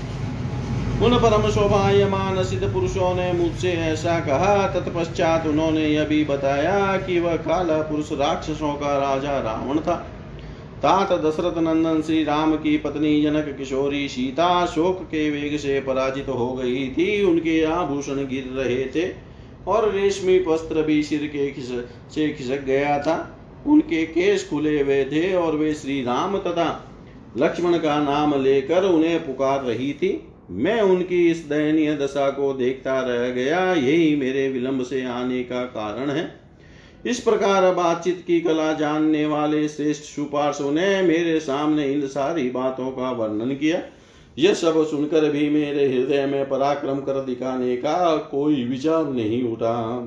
[1.06, 7.20] उन परम शोभायमान सिद्ध पुरुषों ने मुझसे ऐसा कहा, तत्पश्चात उन्होंने यह भी बताया कि
[7.20, 9.94] वह काला पुरुष राक्षसों का राजा रावण था।
[10.82, 16.28] तात दशरथ नंदन श्री राम की पत्नी जनक किशोरी सीता शोक के वेग से पराजित
[16.28, 19.27] हो गई थी, उनके आभूषण गिर रहे थे।
[19.66, 21.68] और रेशमी वस्त्र भी सिर के खिस,
[22.14, 23.34] से खिसक गया था।
[23.66, 26.94] उनके केस खुले हुए थे और वे श्री राम तथा
[27.38, 33.00] लक्ष्मण का नाम लेकर उन्हें पुकार रही थी। मैं उनकी इस दयनीय दशा को देखता
[33.00, 36.40] रह गया। यही मेरे विलंब से आने का कारण है।
[37.06, 42.90] इस प्रकार बातचीत की कला जानने वाले श्रेष्ठ सुपार्शों ने मेरे सामने इन सारी बातों
[42.90, 43.82] का वर्णन किया।
[44.38, 49.98] यह सब सुनकर भी मेरे हृदय में पराक्रम कर दिखाने का कोई विचार नहीं उठा।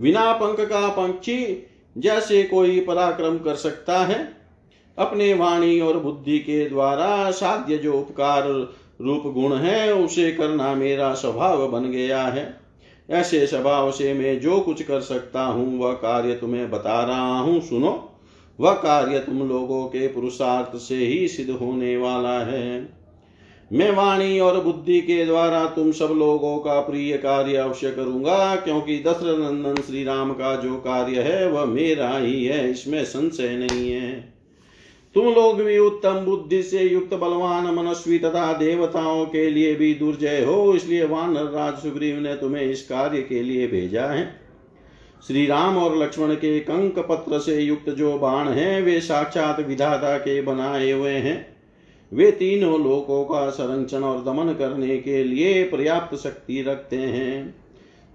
[0.00, 1.66] बिना पंख का पंक्षी
[1.98, 4.36] जैसे कोई पराक्रम कर सकता है?
[4.98, 8.48] अपने वाणी और बुद्धि के द्वारा साध्य जो उपकार
[9.00, 12.60] रूप गुण है, उसे करना मेरा स्वभाव बन गया है।
[13.10, 17.60] ऐसे स्वभाव से मैं जो कुछ कर सकता हूँ, वह कार्य तुम्हें बता रहा हूँ,
[17.60, 18.15] सुनो।
[18.60, 22.96] वह कार्य तुम लोगों के पुरुषार्थ से ही सिद्ध होने वाला है।
[23.70, 28.98] मैं वाणी और बुद्धि के द्वारा तुम सब लोगों का प्रिय कार्य अवश्य करूँगा, क्योंकि
[28.98, 33.90] दशरथ नंदन श्री राम का जो कार्य है, वह मेरा ही है, इसमें संशय नहीं
[33.90, 34.36] है।
[35.14, 40.44] तुम लोग भी उत्तम बुद्धि से युक्त बलवान मनस्वी तथा देवताओं के लिए भी दुर्जय
[40.44, 44.45] हो, इसलिए वानर राज सुग्रीव ने तुम्हें इस कार्य के लिए भेजा है।
[45.26, 50.18] श्री राम और लक्ष्मण के कंक पत्र से युक्त जो बाण हैं, वे साक्षात विधाता
[50.18, 51.56] के बनाए हुए हैं।
[52.12, 57.54] वे तीनों लोकों का संरक्षण और दमन करने के लिए पर्याप्त शक्ति रखते हैं।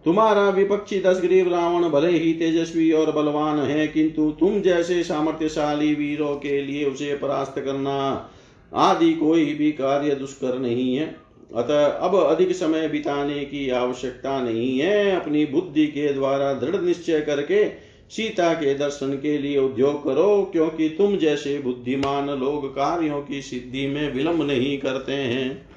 [0.06, 5.94] तुम्हारा विपक्षी दस दशग्रीव रावण भले ही तेजस्वी और बलवान है, किंतु तुम जैसे सामर्थ्यशाली
[5.94, 8.30] वीरों के लिए उसे परास्त करना
[8.74, 14.80] आदि कोई भी कार्य दुष्कर नहीं है। अतः अब अधिक समय बिताने की आवश्यकता नहीं
[14.80, 17.66] है। अपनी बुद्धि के द्वारा दृढ़ निश्चय करके
[18.10, 23.88] सीता के दर्शन के लिए उद्योग करो, क्योंकि तुम जैसे बुद्धिमान लोग कार्यों की सिद्धि
[23.88, 25.68] में विलंब नहीं करते हैं।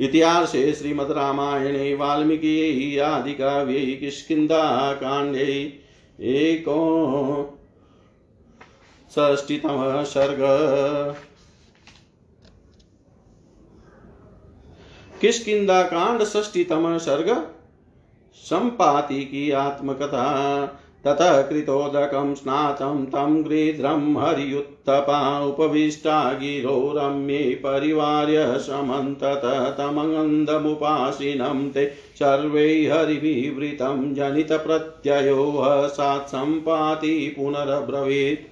[0.00, 5.52] इतिहासे श्रीमद्रामायणे वाल्मीकि, आदिकाव्ये किष्किन्धाकाण्डे
[6.20, 6.78] एको
[9.10, 10.40] षष्टितमः सर्ग।
[15.20, 17.46] किष्किन्धा कांड षष्टितम सर्ग,
[18.34, 20.26] संपाति की आत्मकथा,
[21.04, 29.42] ततः कृतोदकं स्नातं तं गृध्रं हरियुत्थपा उपविष्टा गिरो रम्ये परिवार्य समन्तत
[29.78, 31.86] तमगन्धमुपासिनं ते
[32.18, 35.52] सर्वै हरिविवृतं जनितप्रत्ययो
[35.88, 38.49] सात् सम्पाति पुनरब्रवीत्।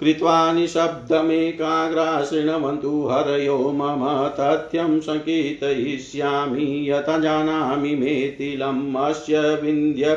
[0.00, 4.04] कृत्वा निशब्दमेकाग्रा शृण्वन्तु हरयो मम
[4.38, 10.16] तथ्यं सङ्कीर्तयिष्यामि यथ जानामि मेतिलम् अस्य विन्द्य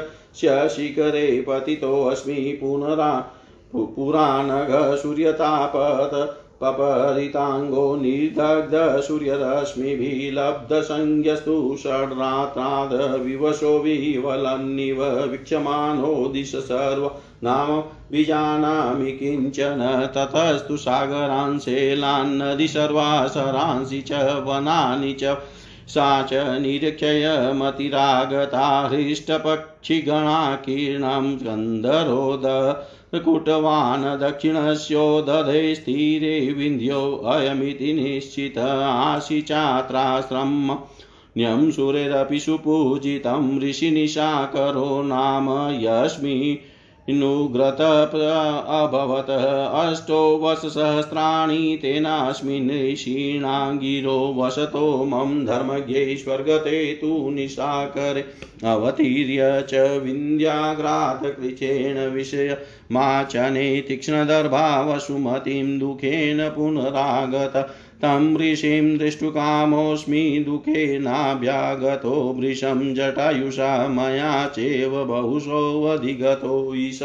[0.70, 3.12] शिखरे पतितोऽस्मि पुनरा
[3.76, 6.13] पुराणघ सूर्यतापत
[6.62, 12.93] पपरिताङ्गो निर्दग्धसूर्यरश्मिभिः लब्धसंज्ञस्तु षड्रात्राद
[13.24, 17.12] विवशो विवलन्निव वीक्षमाणो दिश सर्व
[17.43, 17.71] नाम
[18.12, 19.80] विजानामि किंचन
[20.15, 25.38] ततस्तु सागरांशेलान्नदि सर्वासरांसि च वनानि च
[25.88, 32.44] सा च निरीक्षय मतिरागता हृष्टपक्षिगणाकीर्णं गन्धरोद
[33.15, 40.78] कुटवान् दक्षिणस्योदधे स्थिरे विन्ध्योऽयमिति निश्चित आशि चात्राश्रम
[41.38, 45.50] न्यं सुरेरपि सुपूजितं ऋषिनिशाकरो नाम
[45.82, 46.60] यस्मि
[47.10, 47.82] नुग्रत
[48.68, 49.30] अभवत्
[49.76, 58.26] अष्टो वत्सहस्राणि तेनास्मिन् ऋषीणाङ्गिरो वसतो मम धर्मज्ञै स्वर्गते तु निशाकरे।
[58.70, 62.58] अवतीर्य च विन्द्याग्रात् कृचेण विषय
[62.91, 76.99] माचने तीक्ष्णदर्भा वसुमतीं दुःखेन पुनरागत। तं ऋषिं दृष्टुकामोऽस्मि दुःखेनाभ्यागतो वृषं जटायुषा मया चैव बहुशोऽधिगतो ईश।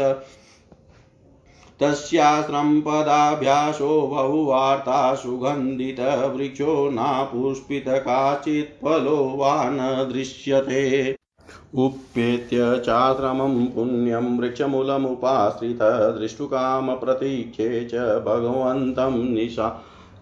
[1.79, 11.15] तस्याश्रम्पदाभ्यासो बहुवार्ता सुगन्धितवृक्षो नापुष्पित काचित् फलो वा न दृश्यते।
[11.75, 15.79] उप्येत्य चाश्रमं पुण्यं वृक्षमूलमुपाश्रित
[16.21, 19.13] दृष्टुकामप्रतीक्षे च भगवन्तं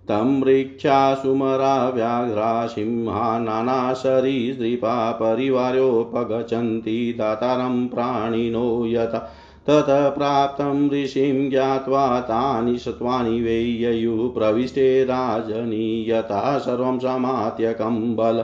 [0.08, 9.32] तं वृक्षासुमरा व्याघ्रा सिंहा नानाशरीसृपा परिवारोपगच्छन्ति दातारं प्राणिनो यथा
[9.68, 18.44] ततः प्राप्तं ऋषिं ज्ञात्वा तानि सत्त्वानि वैययुः प्रविष्टे राजनी सर्वं समात्यकं बल।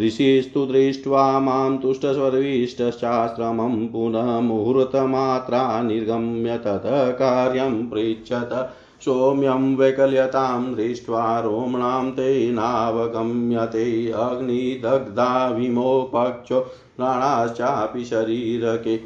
[0.00, 8.74] ऋषिस्तु दृष्ट्वा माँ तुष्टस्वर्विष्टशास्त्रमं पुनः मुहूर्तमात्रा निर्गम्य ततः कार्यं पृच्छत।
[9.04, 19.00] सौम्यं वैकल्यतां दृष्ट्वा रोमणां ते नावगम्यते। अग्निदग्धा विमोपक्षो प्राणाश्चापि शरीरके।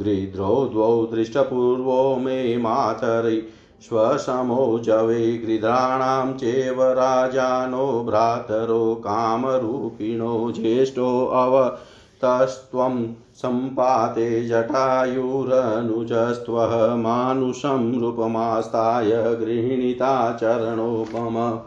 [0.00, 3.42] गृध्रौ द्वौ दृष्टपूर्वो मे मातरै।
[3.82, 21.60] स्वसमो जवे गृध्राणां चैव राजानो भ्रातरो कामरूपिणो ज्येष्ठोऽवतस्त्वं सम्पाते जटायुरनुजस्त्वः मानुषं रूपमास्ताय गृहीणिता चरणोपम।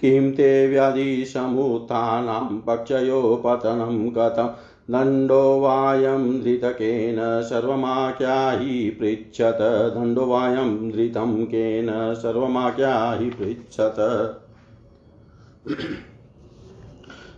[0.00, 4.48] किं ते व्याधिसमुत्थानां पक्षयो पतनं कथम्
[4.88, 9.58] दण्डो वायं धृतकेन सर्वमाख्याहि पृच्छत।
[9.94, 13.96] दण्डो वायं धृतं केन सर्वमाख्याहि पृच्छत।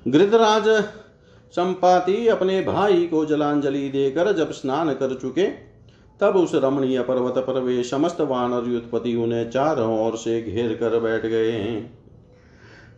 [0.09, 0.69] गृधराज
[1.55, 5.47] संपाति अपने भाई को जलांजलि देकर जब स्नान कर चुके,
[6.21, 10.99] तब उस रमणीय पर्वत पर वे समस्त वानर युत्पति उन्हें चारों ओर से घेर कर
[11.01, 11.87] बैठ गए।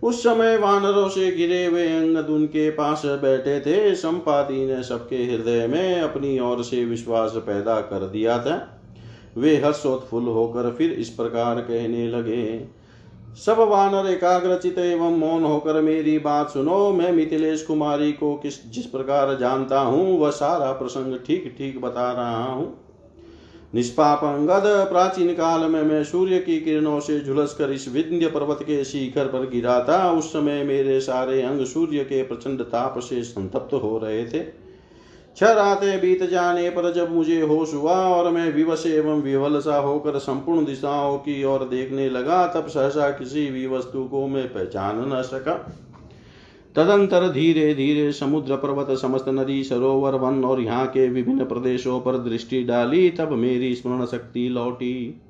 [0.03, 5.66] उस समय वानरों से घिरे हुए अंगद उनके पास बैठे थे। संपाति ने सबके हृदय
[5.66, 8.57] में अपनी ओर से विश्वास पैदा कर दिया था।
[9.36, 12.66] वे हर्षोत्फुल होकर फिर इस प्रकार कहने लगे,
[13.36, 18.86] सब वानर एकाग्रचित एवं मौन होकर मेरी बात सुनो। मैं मिथिलेश कुमारी को किस, जिस
[18.86, 22.74] प्रकार जानता हूँ, वह सारा प्रसंग ठीक ठीक बता रहा हूँ।
[23.74, 28.58] निष्पाप अंगद प्राचीन काल में मैं सूर्य की किरणों से झुलस कर इस विंध्य पर्वत
[28.62, 33.22] के शिखर पर गिरा था। उस समय मेरे सारे अंग सूर्य के प्रचंड ताप से
[33.22, 34.42] संतप्त हो रहे थे।
[35.36, 39.76] छह रातें बीत जाने पर जब मुझे होश हुआ और मैं विवश एवं विवल सा
[39.76, 45.04] होकर संपूर्ण दिशाओं की ओर देखने लगा, तब सहसा किसी भी वस्तु को मैं पहचान
[45.12, 45.54] न सका।
[46.76, 52.18] तदंतर धीरे धीरे समुद्र पर्वत समस्त नदी सरोवर वन और यहाँ के विभिन्न प्रदेशों पर
[52.18, 55.20] दृष्टि डाली, तब मेरी स्मरण शक्ति लौटी।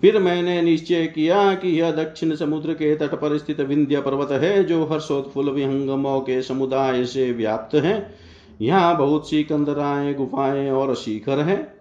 [0.00, 4.64] फिर मैंने निश्चय किया कि यह दक्षिण समुद्र के तट पर स्थित विंध्य पर्वत है,
[4.64, 8.14] जो हर्षोत्फुल विहंगमों के समुदाय से व्याप्त है।
[8.62, 11.74] यहाँ बहुत सी कंदराएँ, गुफाएँ और शिखर हैं।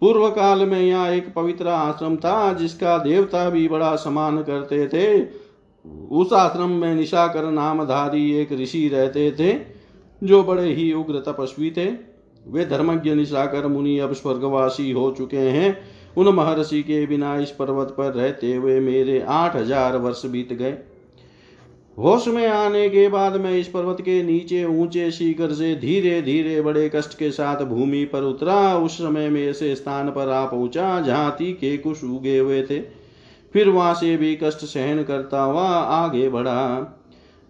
[0.00, 5.47] पूर्व काल में यहाँ एक पवित्र आश्रम था, जिसका देवता भी बड़ा समान करते थे।
[5.84, 9.52] उस आश्रम में निशाकर नामधारी एक ऋषि रहते थे,
[10.22, 11.86] जो बड़े ही उग्र तपस्वी थे।
[12.44, 15.76] वे धर्मज्ञ निशाकर मुनि अब स्वर्गवासी हो चुके हैं।
[16.16, 20.76] उन महर्षि के बिना इस पर्वत पर रहते हुए मेरे आठ हज़ार वर्ष बीत गए।
[21.98, 26.60] होश में आने के बाद मैं इस पर्वत के नीचे ऊँचे शिखर से धीरे धीरे
[26.60, 31.00] बड़े कष्ट के साथ भूमि पर उतरा। उस समय में ऐसे स्थान पर आ पहुँचा
[31.00, 32.78] जहाँ के कुछ उगे हुए थे।
[33.54, 36.94] फिर वहाँ से भी कष्ट सहन करता हुआ आगे बढ़ा।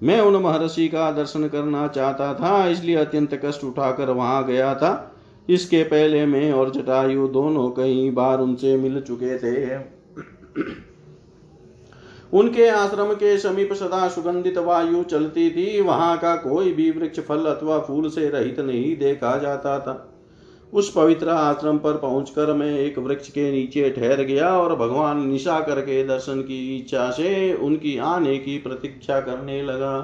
[0.01, 5.15] मैं उन महर्षि का दर्शन करना चाहता था, इसलिए अत्यंत कष्ट उठाकर वहाँ गया था।
[5.49, 9.77] इसके पहले मैं और जटायु दोनों कई बार उनसे मिल चुके थे।
[12.33, 17.47] उनके आश्रम के समीप सदा सुगंधित वायु चलती थी। वहाँ का कोई भी वृक्ष फल
[17.47, 19.95] अथवा फूल से रहित नहीं देखा जाता था।
[20.73, 25.61] उस पवित्र आश्रम पर पहुंचकर मैं एक वृक्ष के नीचे ठहर गया और भगवान निशा
[25.61, 30.01] करके दर्शन की इच्छा से उनकी आने की प्रतीक्षा करने लगा।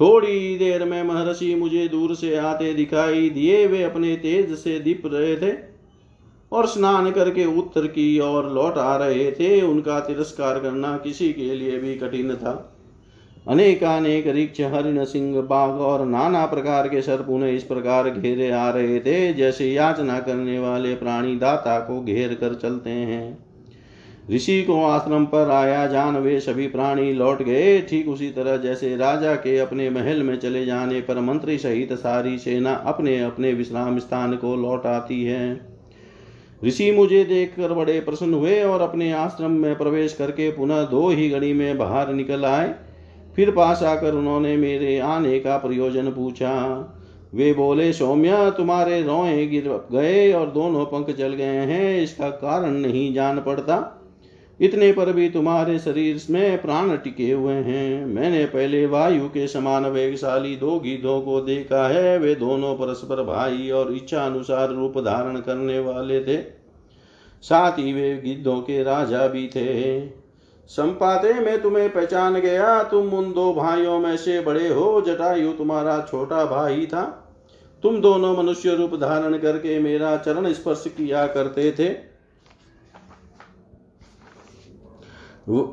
[0.00, 5.02] थोड़ी देर में महर्षि मुझे दूर से आते दिखाई दिए। वे अपने तेज से दीप
[5.06, 5.56] रहे थे
[6.52, 11.54] और स्नान करके उत्तर की ओर लौट आ रहे थे। उनका तिरस्कार करना किसी के
[11.54, 12.74] लिए भी कठिन था।
[13.48, 18.68] अनेकानेक रिक्ष, हरिण, सिंह, बाघ और नाना प्रकार के सर्प उन्हें इस प्रकार घेरे आ
[18.70, 23.38] रहे थे, जैसे याचना करने वाले प्राणी दाता को घेर कर चलते हैं।
[24.30, 28.96] ऋषि को आश्रम पर आया, जान वे सभी प्राणी लौट गए। ठीक उसी तरह जैसे
[28.96, 33.98] राजा के अपने महल में चले जाने पर मंत्री सहित सारी सेना अपने अपने विश्राम
[33.98, 35.60] स्थान को लौट आती है।
[36.64, 41.28] ऋषि मुझे देखकर बड़े प्रसन्न हुए और अपने आश्रम में प्रवेश करके पुनः दो ही
[41.30, 42.74] घड़ी में बाहर निकल आए।
[43.38, 46.52] फिर पास आकर उन्होंने मेरे आने का प्रयोजन पूछा।
[47.34, 52.70] वे बोले, सौम्य, तुम्हारे रोए गिर गए और दोनों पंख जल गए हैं, इसका कारण
[52.70, 54.06] नहीं जान पड़ता।
[54.60, 59.86] इतने पर भी तुम्हारे शरीर में प्राण टिके हुए हैं। मैंने पहले वायु के समान
[59.86, 65.40] वेगशाली दो गिद्धों को देखा है। वे दोनों परस्पर भाई और इच्छा अनुसार रूप धारण
[65.40, 66.36] करने वाले थे।
[67.42, 70.00] साथ ही वे गिद्धों के राजा भी थे।
[70.70, 76.00] संपाते मैं तुम्हें पहचान गया, तुम उन दो भाइयों में से बड़े हो, जटायु तुम्हारा
[76.10, 77.04] छोटा भाई था।
[77.84, 81.86] तुम दोनों मनुष्य रूप धारण करके मेरा चरण स्पर्श किया करते थे।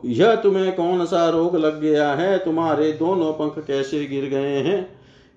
[0.06, 2.38] यह तुम्हें कौन सा रोग लग गया है?
[2.38, 4.78] तुम्हारे दोनों पंख कैसे गिर गए हैं?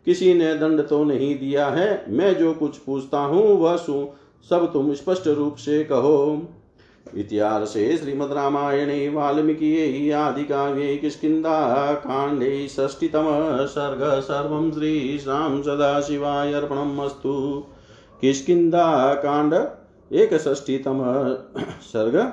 [0.07, 2.05] किसी ने दंड तो नहीं दिया है?
[2.09, 6.43] मैं जो कुछ पूछता हूँ, वह सब तुम स्पष्ट रूप से कहो।
[7.17, 17.65] इतिहासे श्रीमद्रामायणे वाल्मीकियै आदिकाव्ये किष्किन्धाकाण्डे षष्टितमः सर्ग, सर्वं श्रीशां सदाशिवाय अर्पणम् अस्तु।
[18.21, 19.55] किष्किन्धाकाण्ड
[20.13, 21.35] एकषष्टितमः
[21.81, 22.33] सर्ग।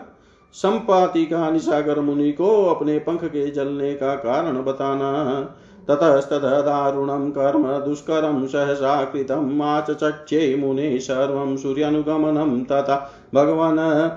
[0.54, 5.42] संपाति का निशागर मुनि को अपने पंख के जलने का कारण बताना।
[5.88, 14.10] ततस्तदारुणं कर्म दुष्करं सहसा कृतम्, आचचक्षे मुने सर्वं सूर्यानुगमनं तथा भगवन्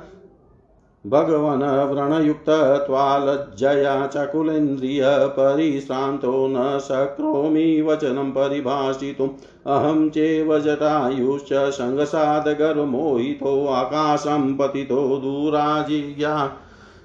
[1.06, 9.30] भगवन् व्रणयुक्तत्वालज्जया चकुलेन्द्रियपरिश्रान्तो न शक्नोमि वचनं परिभाषितुम्।
[9.66, 16.52] अहं चेव जटायुश्च सङ्गसादगर्वमोहितो आकाशं पतितो दूराजिज्ञा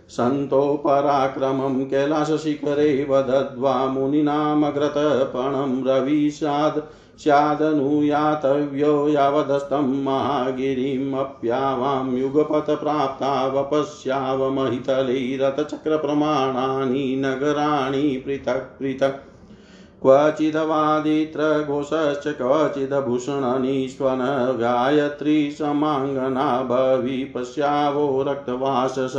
[0.10, 6.80] सन्तो पराक्रमं कैलासशिखरे वदद्वा मुनिनामग्रतपणं रविषाद्
[7.20, 19.30] स्यादनुयातव्यो यावदस्तं महागिरिमप्यावां युगपथप्राप्ता वपश्यावमहितले रथचक्रप्रमाणानि नगराणि पृथक् पृथक्।
[20.02, 29.14] क्वचिदवादित्र घोषश्च क्वचिदभूषणनिष्वन् गायत्री समाङ्गना भवि पश्यावो रक्तवासस।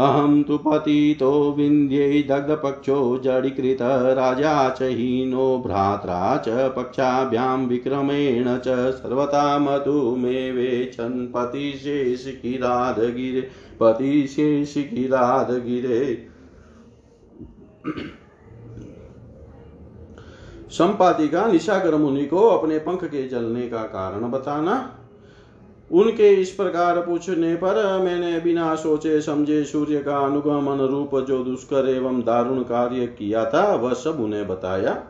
[0.00, 3.78] अहं तु पतितो विन्द्ये दग्धपक्षो जडीकृत
[4.18, 16.26] राजा च हीनो भ्रात्रा च पक्षाभ्यां विक्रमेण च सर्वथा मधुमेवेच्छन् पतिशेषिकिराधगिरे पतिशेषिकिराधगिरे।
[20.70, 24.96] संपाति का निशाकर मुनि को अपने पंख के जलने का कारण बताना।
[25.90, 31.88] उनके इस प्रकार पूछने पर मैंने बिना सोचे समझे सूर्य का अनुगमन रूप जो दुष्कर
[31.88, 35.02] एवं दारुण कार्य किया था, वह सब उन्हें बताया।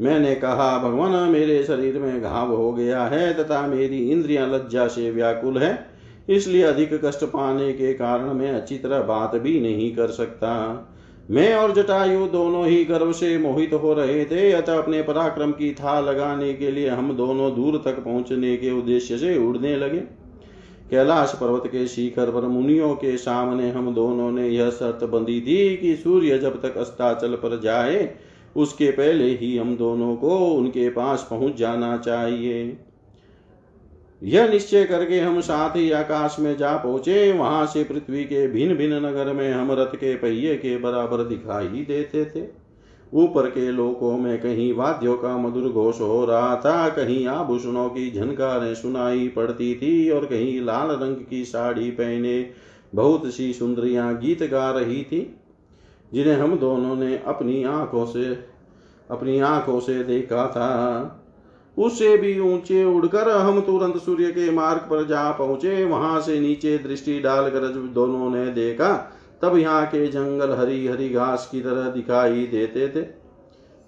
[0.00, 5.10] मैंने कहा, भगवान, मेरे शरीर में घाव हो गया है तथा मेरी इंद्रियाँ लज्जा से
[5.10, 5.86] व्याकुल है,
[6.28, 10.52] इसलिए अधिक कष्ट पाने के कारण मैं अच्छी तरह बात भी नहीं कर सकता।
[11.32, 15.72] मैं और जटायु दोनों ही गर्व से मोहित हो रहे थे, अतः अपने पराक्रम की
[15.74, 19.98] था लगाने के लिए हम दोनों दूर तक पहुँचने के उद्देश्य से उड़ने लगे।
[20.90, 25.76] कैलाश पर्वत के शिखर पर मुनियों के सामने हम दोनों ने यह शर्त बंदी थी
[25.76, 28.14] कि सूर्य जब तक अस्ताचल पर जाए,
[28.56, 32.78] उसके पहले ही हम दोनों को उनके पास पहुँच जाना चाहिए।
[34.22, 38.74] यह निश्चय करके हम साथ ही आकाश में जा पहुँचे। वहाँ से पृथ्वी के भिन्न
[38.74, 42.46] भिन्न नगर में हम रथ के पहिए के बराबर दिखाई देते थे।
[43.12, 48.10] ऊपर के लोकों में कहीं वाद्यों का मधुर घोष हो रहा था, कहीं आभूषणों की
[48.10, 52.50] झनकारें सुनाई पड़ती थी और कहीं लाल रंग की साड़ी पहने
[52.94, 55.36] बहुत सी सुंदरियाँ गीत गा रही थी,
[56.12, 58.24] जिन्हें हम दोनों ने अपनी आँखों से,
[59.10, 61.18] अपनी आँखों से देखा था।
[61.76, 66.76] उससे भी ऊँचे उड़कर हम तुरंत सूर्य के मार्ग पर जा पहुँचे। वहाँ से नीचे
[66.78, 68.92] दृष्टि डालकर दोनों ने देखा,
[69.42, 73.02] तब यहाँ के जंगल हरी हरी घास की तरह दिखाई देते थे।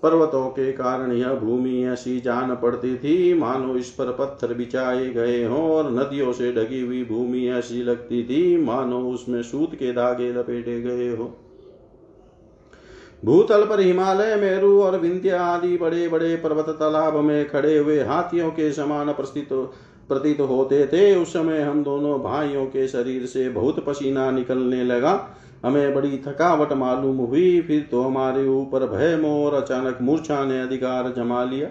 [0.02, 5.44] पर्वतों के कारण यह भूमि ऐसी जान पड़ती थी। मानो इस पर पत्थर बिछाए गए
[5.44, 10.32] हों और नदियों से ढकी हुई भूमि ऐसी लगती थी। मानो उसमें सूत के धागे
[10.32, 11.32] लपेटे गए हो।
[13.24, 18.50] भूतल पर हिमालय मेरु और विंध्य आदि बड़े बड़े पर्वत तालाब में खड़े हुए हाथियों
[18.50, 19.48] के समान प्रस्थित
[20.08, 25.36] प्रतीत होते थे। उस समय हम दोनों भाइयों के शरीर से बहुत पसीना निकलने लगा।
[25.64, 31.14] हमें बड़ी थकावट मालूम हुई। फिर तो हमारे ऊपर भय, मोर, अचानक मूर्छा ने अधिकार
[31.16, 31.68] जमा लिया।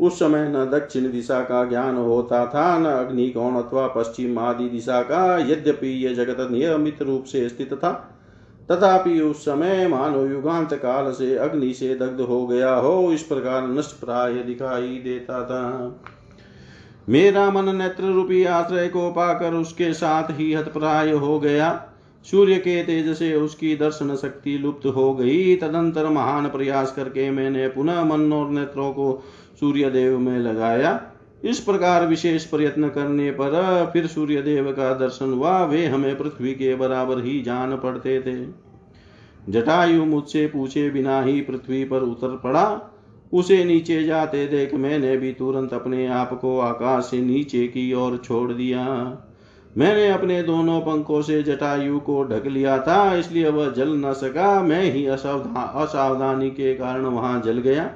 [0.00, 5.02] उस समय न दक्षिण दिशा का ज्ञान होता था, न अग्निकोण अथवा पश्चिम आदि दिशा
[5.02, 8.09] का। यद्यपि ये जगत नियमित रूप से स्थित था
[8.70, 13.68] तथापि उस समय मानो युगांत काल से अग्नि से दग्ध हो गया हो, इस प्रकार
[13.68, 16.00] नष्ट प्राय दिखाई देता था।
[17.08, 21.86] मेरा मन नेत्र रूपी आश्रय को पाकर उसके साथ ही हतप्राय हो गया।
[22.30, 27.68] सूर्य के तेज से उसकी दर्शन शक्ति लुप्त हो गई। तदंतर महान प्रयास करके मैंने
[27.68, 29.22] पुनः मन और नेत्रों को
[29.60, 31.00] सूर्य देव में लगाया।
[31.44, 36.52] इस प्रकार विशेष प्रयत्न करने पर फिर सूर्य देव का दर्शन हुआ। वे हमें पृथ्वी
[36.54, 38.36] के बराबर ही जान पड़ते थे।
[39.48, 42.80] जटायु मुझसे पूछे बिना ही पृथ्वी पर उतर पड़ा।
[43.32, 48.16] उसे नीचे जाते देख मैंने भी तुरंत अपने आप को आकाश से नीचे की ओर
[48.24, 48.84] छोड़ दिया।
[49.76, 54.62] मैंने अपने दोनों पंखों से जटायु को ढक लिया था, इसलिए वह जल न सका।
[54.62, 57.90] मैं ही असावधानी के कारण वहाँ जल गया।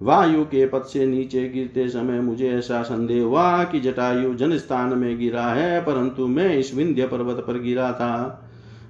[0.00, 4.98] वायु के पथ से नीचे गिरते समय मुझे ऐसा संदेह हुआ कि जटायु जन स्थान
[4.98, 8.40] में गिरा है, परंतु मैं इस विंध्य पर्वत पर गिरा था।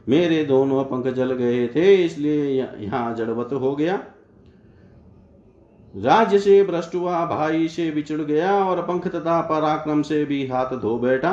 [0.09, 2.51] मेरे दोनों पंख जल गए थे, इसलिए
[2.81, 4.01] यहाँ जड़वत हो गया।
[5.95, 10.77] राज्य से भ्रष्ट हुआ, भाई से बिछड़ गया और पंख तथा पराक्रम से भी हाथ
[10.77, 11.33] धो बैठा।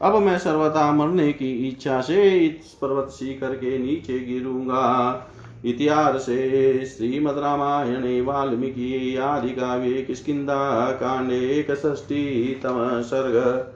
[0.00, 5.30] अब मैं सर्वथा मरने की इच्छा से इस पर्वत सी करके नीचे गिरूँगा।
[5.64, 13.70] इतिहासे श्रीमद्रामायणे वाल्मीकि आदिकाव्ये किष्किन्धाकाण्डे एकषष्टितमः सर्ग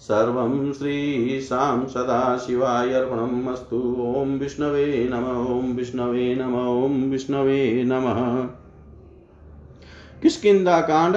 [0.00, 5.24] सर्वं श्रीशां सदाशिवाय अर्पणम् अस्तु ॐ विष्णवे नम,
[5.60, 8.46] ॐ विष्णवे नम, ॐ विष्णवे नमः।
[10.22, 11.16] किष्किन्धाकाण्ड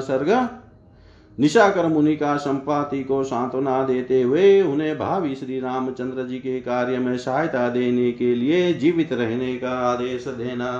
[0.00, 0.60] सर्ग
[1.40, 6.98] निशाकर मुनि का संपाति को सांत्वना देते हुए उन्हें भावी श्री रामचंद्र जी के कार्य
[6.98, 10.70] में सहायता देने के लिए जीवित रहने का आदेश देना।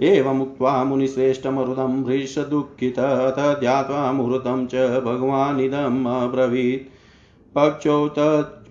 [0.00, 6.88] एवं उक्त्वा मुनिश्रेष्ठमरुदं भृशदुःखितः ध्यात्वा मुहूर्तं च भगवानिदम् अब्रवीत्।
[7.54, 8.08] पक्षौ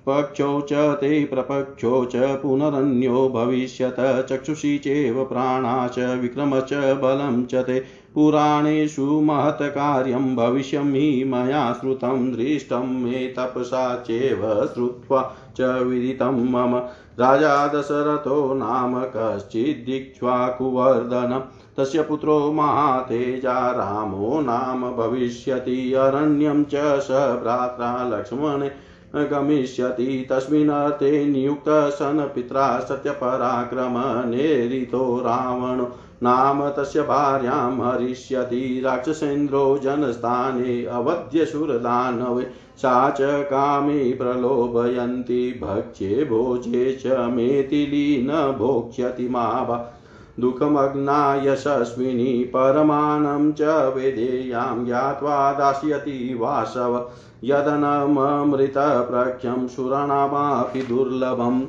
[0.07, 3.95] पक्षौ च ते प्रपक्षौ च पुनरन्यो भविष्यत
[4.29, 7.79] चक्षुषी चेव प्राणा च विक्रम च बलं च ते
[8.15, 16.81] पुराणेषु महत्कार्यं भविष्यं हि मया श्रुतं दृष्टं मे तपसा चेव श्रुत्वा च विदितं मम
[17.19, 21.41] राजा दशरथो नाम कश्चिद्दिक्ष्वाकुवर्धनं
[21.77, 28.71] तस्य पुत्रो महातेजा रामो नाम भविष्यति। अरण्यं च स भ्रात्रा लक्ष्मणे
[29.17, 35.91] गमिष्यति तस्मिन्नर्थे नियुक्तः सन् पित्रा सत्यपराक्रम नेरितो रावणो।
[36.23, 42.47] नाम तस्य भार्यां हरिष्यति, राक्षसेन्द्रो जनस्थाने अवध्यशूरदानवे
[42.77, 49.91] सा च कामी प्रलोभयन्ति, भक्ष्ये भोजे च मेथिली न भोक्ष्यति मा
[50.39, 53.61] दुःखमग्ना यशस्विनी परमानं च
[53.95, 57.09] वेदेयां ज्ञात्वा दास्यति वासव।
[57.45, 61.61] यदनममृतप्रख्यं सुराणामापि दुर्लभम्।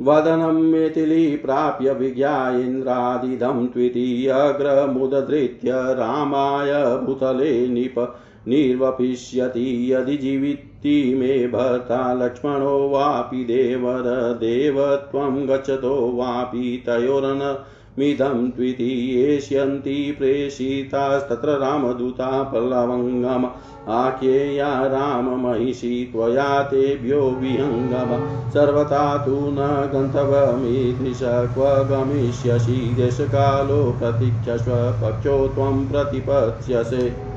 [0.00, 8.16] वदनं मेथिली प्राप्य विज्ञायेन्द्रादिदं त्वितीयग्रमुदधृत्य रामाय भूतले निप
[8.48, 17.64] निर्वपिष्यति। यदि जीविति मे भर्ता लक्ष्मणो वापि देवर, देवत्वं गच्छतो वापि तयोरन
[18.00, 23.48] मिदं द्वितीयेष्यन्ति प्रेषितास्तत्र रामदूता प्रलवङ्गम।
[23.92, 29.56] आख्येया राममहिषी, त्वया तेभ्यो विहङ्गम। सर्वथा तु न
[29.94, 37.29] गन्तव्यमीदृश क्व गमिष्यसि देशकालो प्रतीक्षस्व पक्षो त्वं प्रतिपत्स्यसे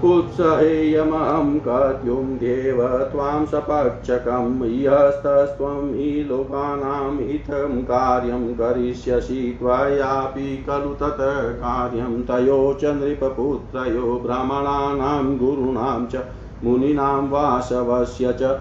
[0.00, 2.78] कुत्सहेयमहं कत्युं देव
[3.12, 11.20] त्वां सपक्षकं इहस्तस्त्वं हि लोकानाम् इथं कार्यं करिष्यसि त्वयापि खलु तत्
[11.62, 16.22] कार्यं तयो च नृपपुत्रयो ब्राह्मणानां गुरूणां च
[16.64, 18.58] मुनीनां वासवस्य च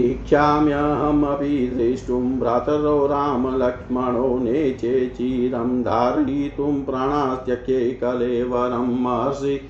[0.00, 9.60] इच्छाम्यहमपि द्रष्टुं भ्रातरो रामलक्ष्मणो नेचे चिरं धारयितुं प्राणास्त्यख्ये कलेवरं महर्षि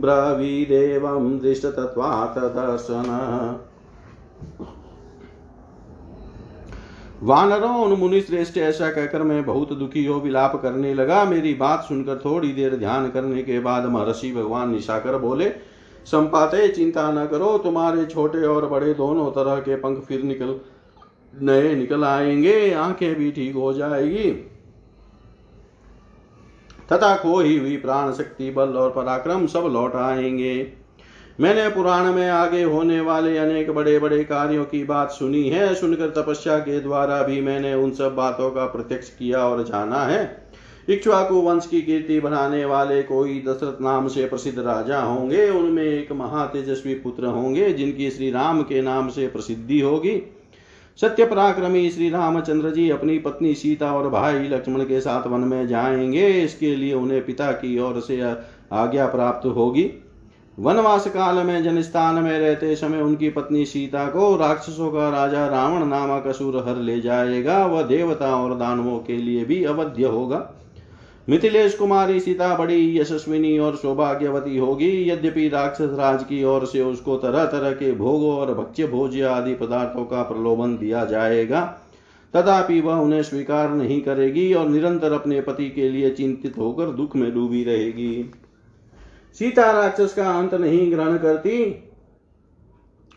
[0.00, 3.08] ब्रवीदेवं दृष्टतत्त्वात् दर्शन।
[7.22, 11.84] वानरों उन मुनि श्रेष्ठ ऐसा कहकर मैं बहुत दुखी हो विलाप करने लगा। मेरी बात
[11.84, 15.48] सुनकर थोड़ी देर ध्यान करने के बाद महर्षि भगवान निशाकर बोले,
[16.06, 20.54] संपाते चिंता न करो, तुम्हारे छोटे और बड़े दोनों तरह के पंख फिर निकल,
[21.42, 24.30] नए निकल आएँगे, आँखें भी ठीक हो जाएगी।
[26.92, 30.72] तथा खोई हुई प्राण शक्ति बल और पराक्रम सब लौट आएँगे।
[31.40, 36.08] मैंने पुराण में आगे होने वाले अनेक बड़े बड़े कार्यों की बात सुनी है, सुनकर
[36.10, 40.48] तपस्या के द्वारा भी मैंने उन सब बातों का प्रत्यक्ष किया और जाना है।
[40.88, 46.12] इक्ष्वाकु वंश की कीर्ति बनाने वाले कोई दशरथ नाम से प्रसिद्ध राजा होंगे, उनमें एक
[46.12, 50.37] महातेजस्वी पुत्र होंगे, जिनकी श्री राम के नाम से प्रसिद्धि होगी।
[51.00, 55.68] सत्य पराक्रमी श्री रामचंद्र जी अपनी पत्नी सीता और भाई लक्ष्मण के साथ वन में
[55.68, 58.20] जाएँगे। इसके लिए उन्हें पिता की ओर से
[58.72, 59.90] आज्ञा प्राप्त होगी।
[60.58, 65.86] वनवास काल में जनस्थान में रहते समय उनकी पत्नी सीता को राक्षसों का राजा रावण
[65.86, 70.57] नामक असुर हर ले जाएगा। वह देवता और दानवों के लिए भी अवध्य होगा।
[71.28, 77.16] मिथिलेश कुमारी सीता बड़ी यशस्विनी और सौभाग्यवती होगी। यद्यपि राक्षस राज की ओर से उसको
[77.16, 81.60] तरह तरह के भोगों और भक्ष्य भोज्य आदि पदार्थों का प्रलोभन दिया जाएगा,
[82.34, 87.16] तथापि वह उन्हें स्वीकार नहीं करेगी और निरंतर अपने पति के लिए चिंतित होकर दुख
[87.16, 88.30] में डूबी रहेगी।
[89.40, 91.64] सीता राक्षस का अंत नहीं ग्रहण करती।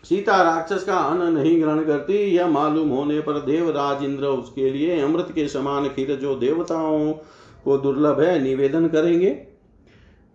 [0.03, 5.01] सीता राक्षस का अन्न नहीं ग्रहण करती। यह मालूम होने पर देवराज इंद्र उसके लिए
[5.01, 7.14] अमृत के समान खीर जो देवताओं
[7.66, 9.38] को दुर्लभ है, निवेदन करेंगे।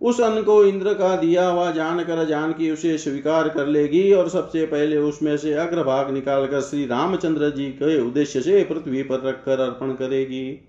[0.01, 4.29] उस अन्न को इंद्र का दिया हुआ जानकर जान की उसे स्वीकार कर लेगी और
[4.29, 9.59] सबसे पहले उसमें से अग्रभाग निकालकर श्री रामचंद्र जी के उद्देश्य से पृथ्वी पर रखकर
[9.59, 10.59] अर्पण करेगी।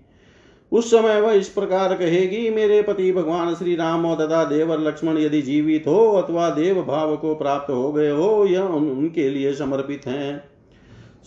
[0.71, 5.17] उस समय वह इस प्रकार कहेगी, मेरे पति भगवान श्री राम और तथा देवर लक्ष्मण
[5.17, 10.05] यदि जीवित हो अथवा देव भाव को प्राप्त हो गए हो, यह उनके लिए समर्पित
[10.05, 10.48] हैं।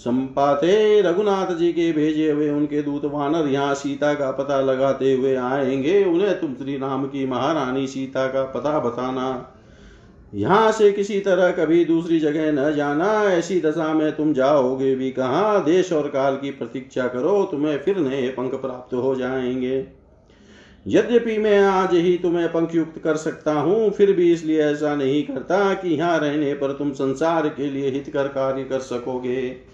[0.02, 5.34] संपाते रघुनाथ जी के भेजे हुए उनके दूत वानर यहाँ सीता का पता लगाते हुए
[5.34, 9.28] आएँगे। उन्हें तुम श्री राम की महारानी सीता का पता बताना।
[10.34, 15.10] यहाँ से किसी तरह कभी दूसरी जगह न जाना। ऐसी दशा में तुम जाओगे भी
[15.10, 15.58] कहा?
[15.58, 19.86] देश और काल की प्रतीक्षा करो, तुम्हें फिर नए पंख प्राप्त हो जाएँगे।
[20.86, 25.22] यद्यपि मैं आज ही तुम्हें पंख युक्त कर सकता हूँ, फिर भी इसलिए ऐसा नहीं
[25.22, 29.71] करता कि यहाँ रहने पर तुम संसार के लिए हितकर कार्य कर सकोगे।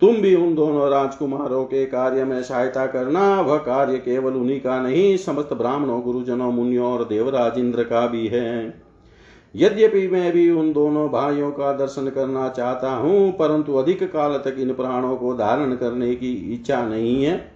[0.00, 4.80] तुम भी उन दोनों राजकुमारों के कार्य में सहायता करना, वह कार्य केवल उन्हीं का
[4.82, 8.82] नहीं, समस्त ब्राह्मणों, गुरुजनों, मुनियों और देवराज इंद्र का भी है।
[9.54, 14.56] यद्यपि मैं भी उन दोनों भाइयों का दर्शन करना चाहता हूँ, परंतु अधिक काल तक
[14.58, 17.52] इन प्राणों को धारण करने की इच्छा नहीं है।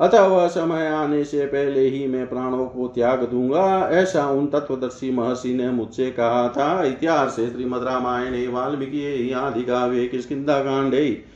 [0.00, 5.10] अतः वह समय आने से पहले ही मैं प्राणों को त्याग दूँगा, ऐसा उन तत्वदर्शी
[5.10, 11.33] महर्षि ने मुझसे कहा था। इतिहास श्रीमद रामायण, वाल्मीकि, आदि काव्ये किस्किदा कांडे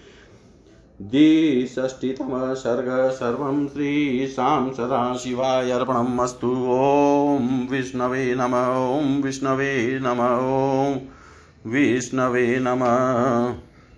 [1.02, 8.54] द्विषष्टितमः सर्ग सर्वं श्रीशां सदाशिवाय अर्पणम् अस्तु ॐ विष्णवे नम,
[8.98, 10.98] ॐ विष्णवे नम, ॐ
[11.70, 13.67] विष्णवे नमः।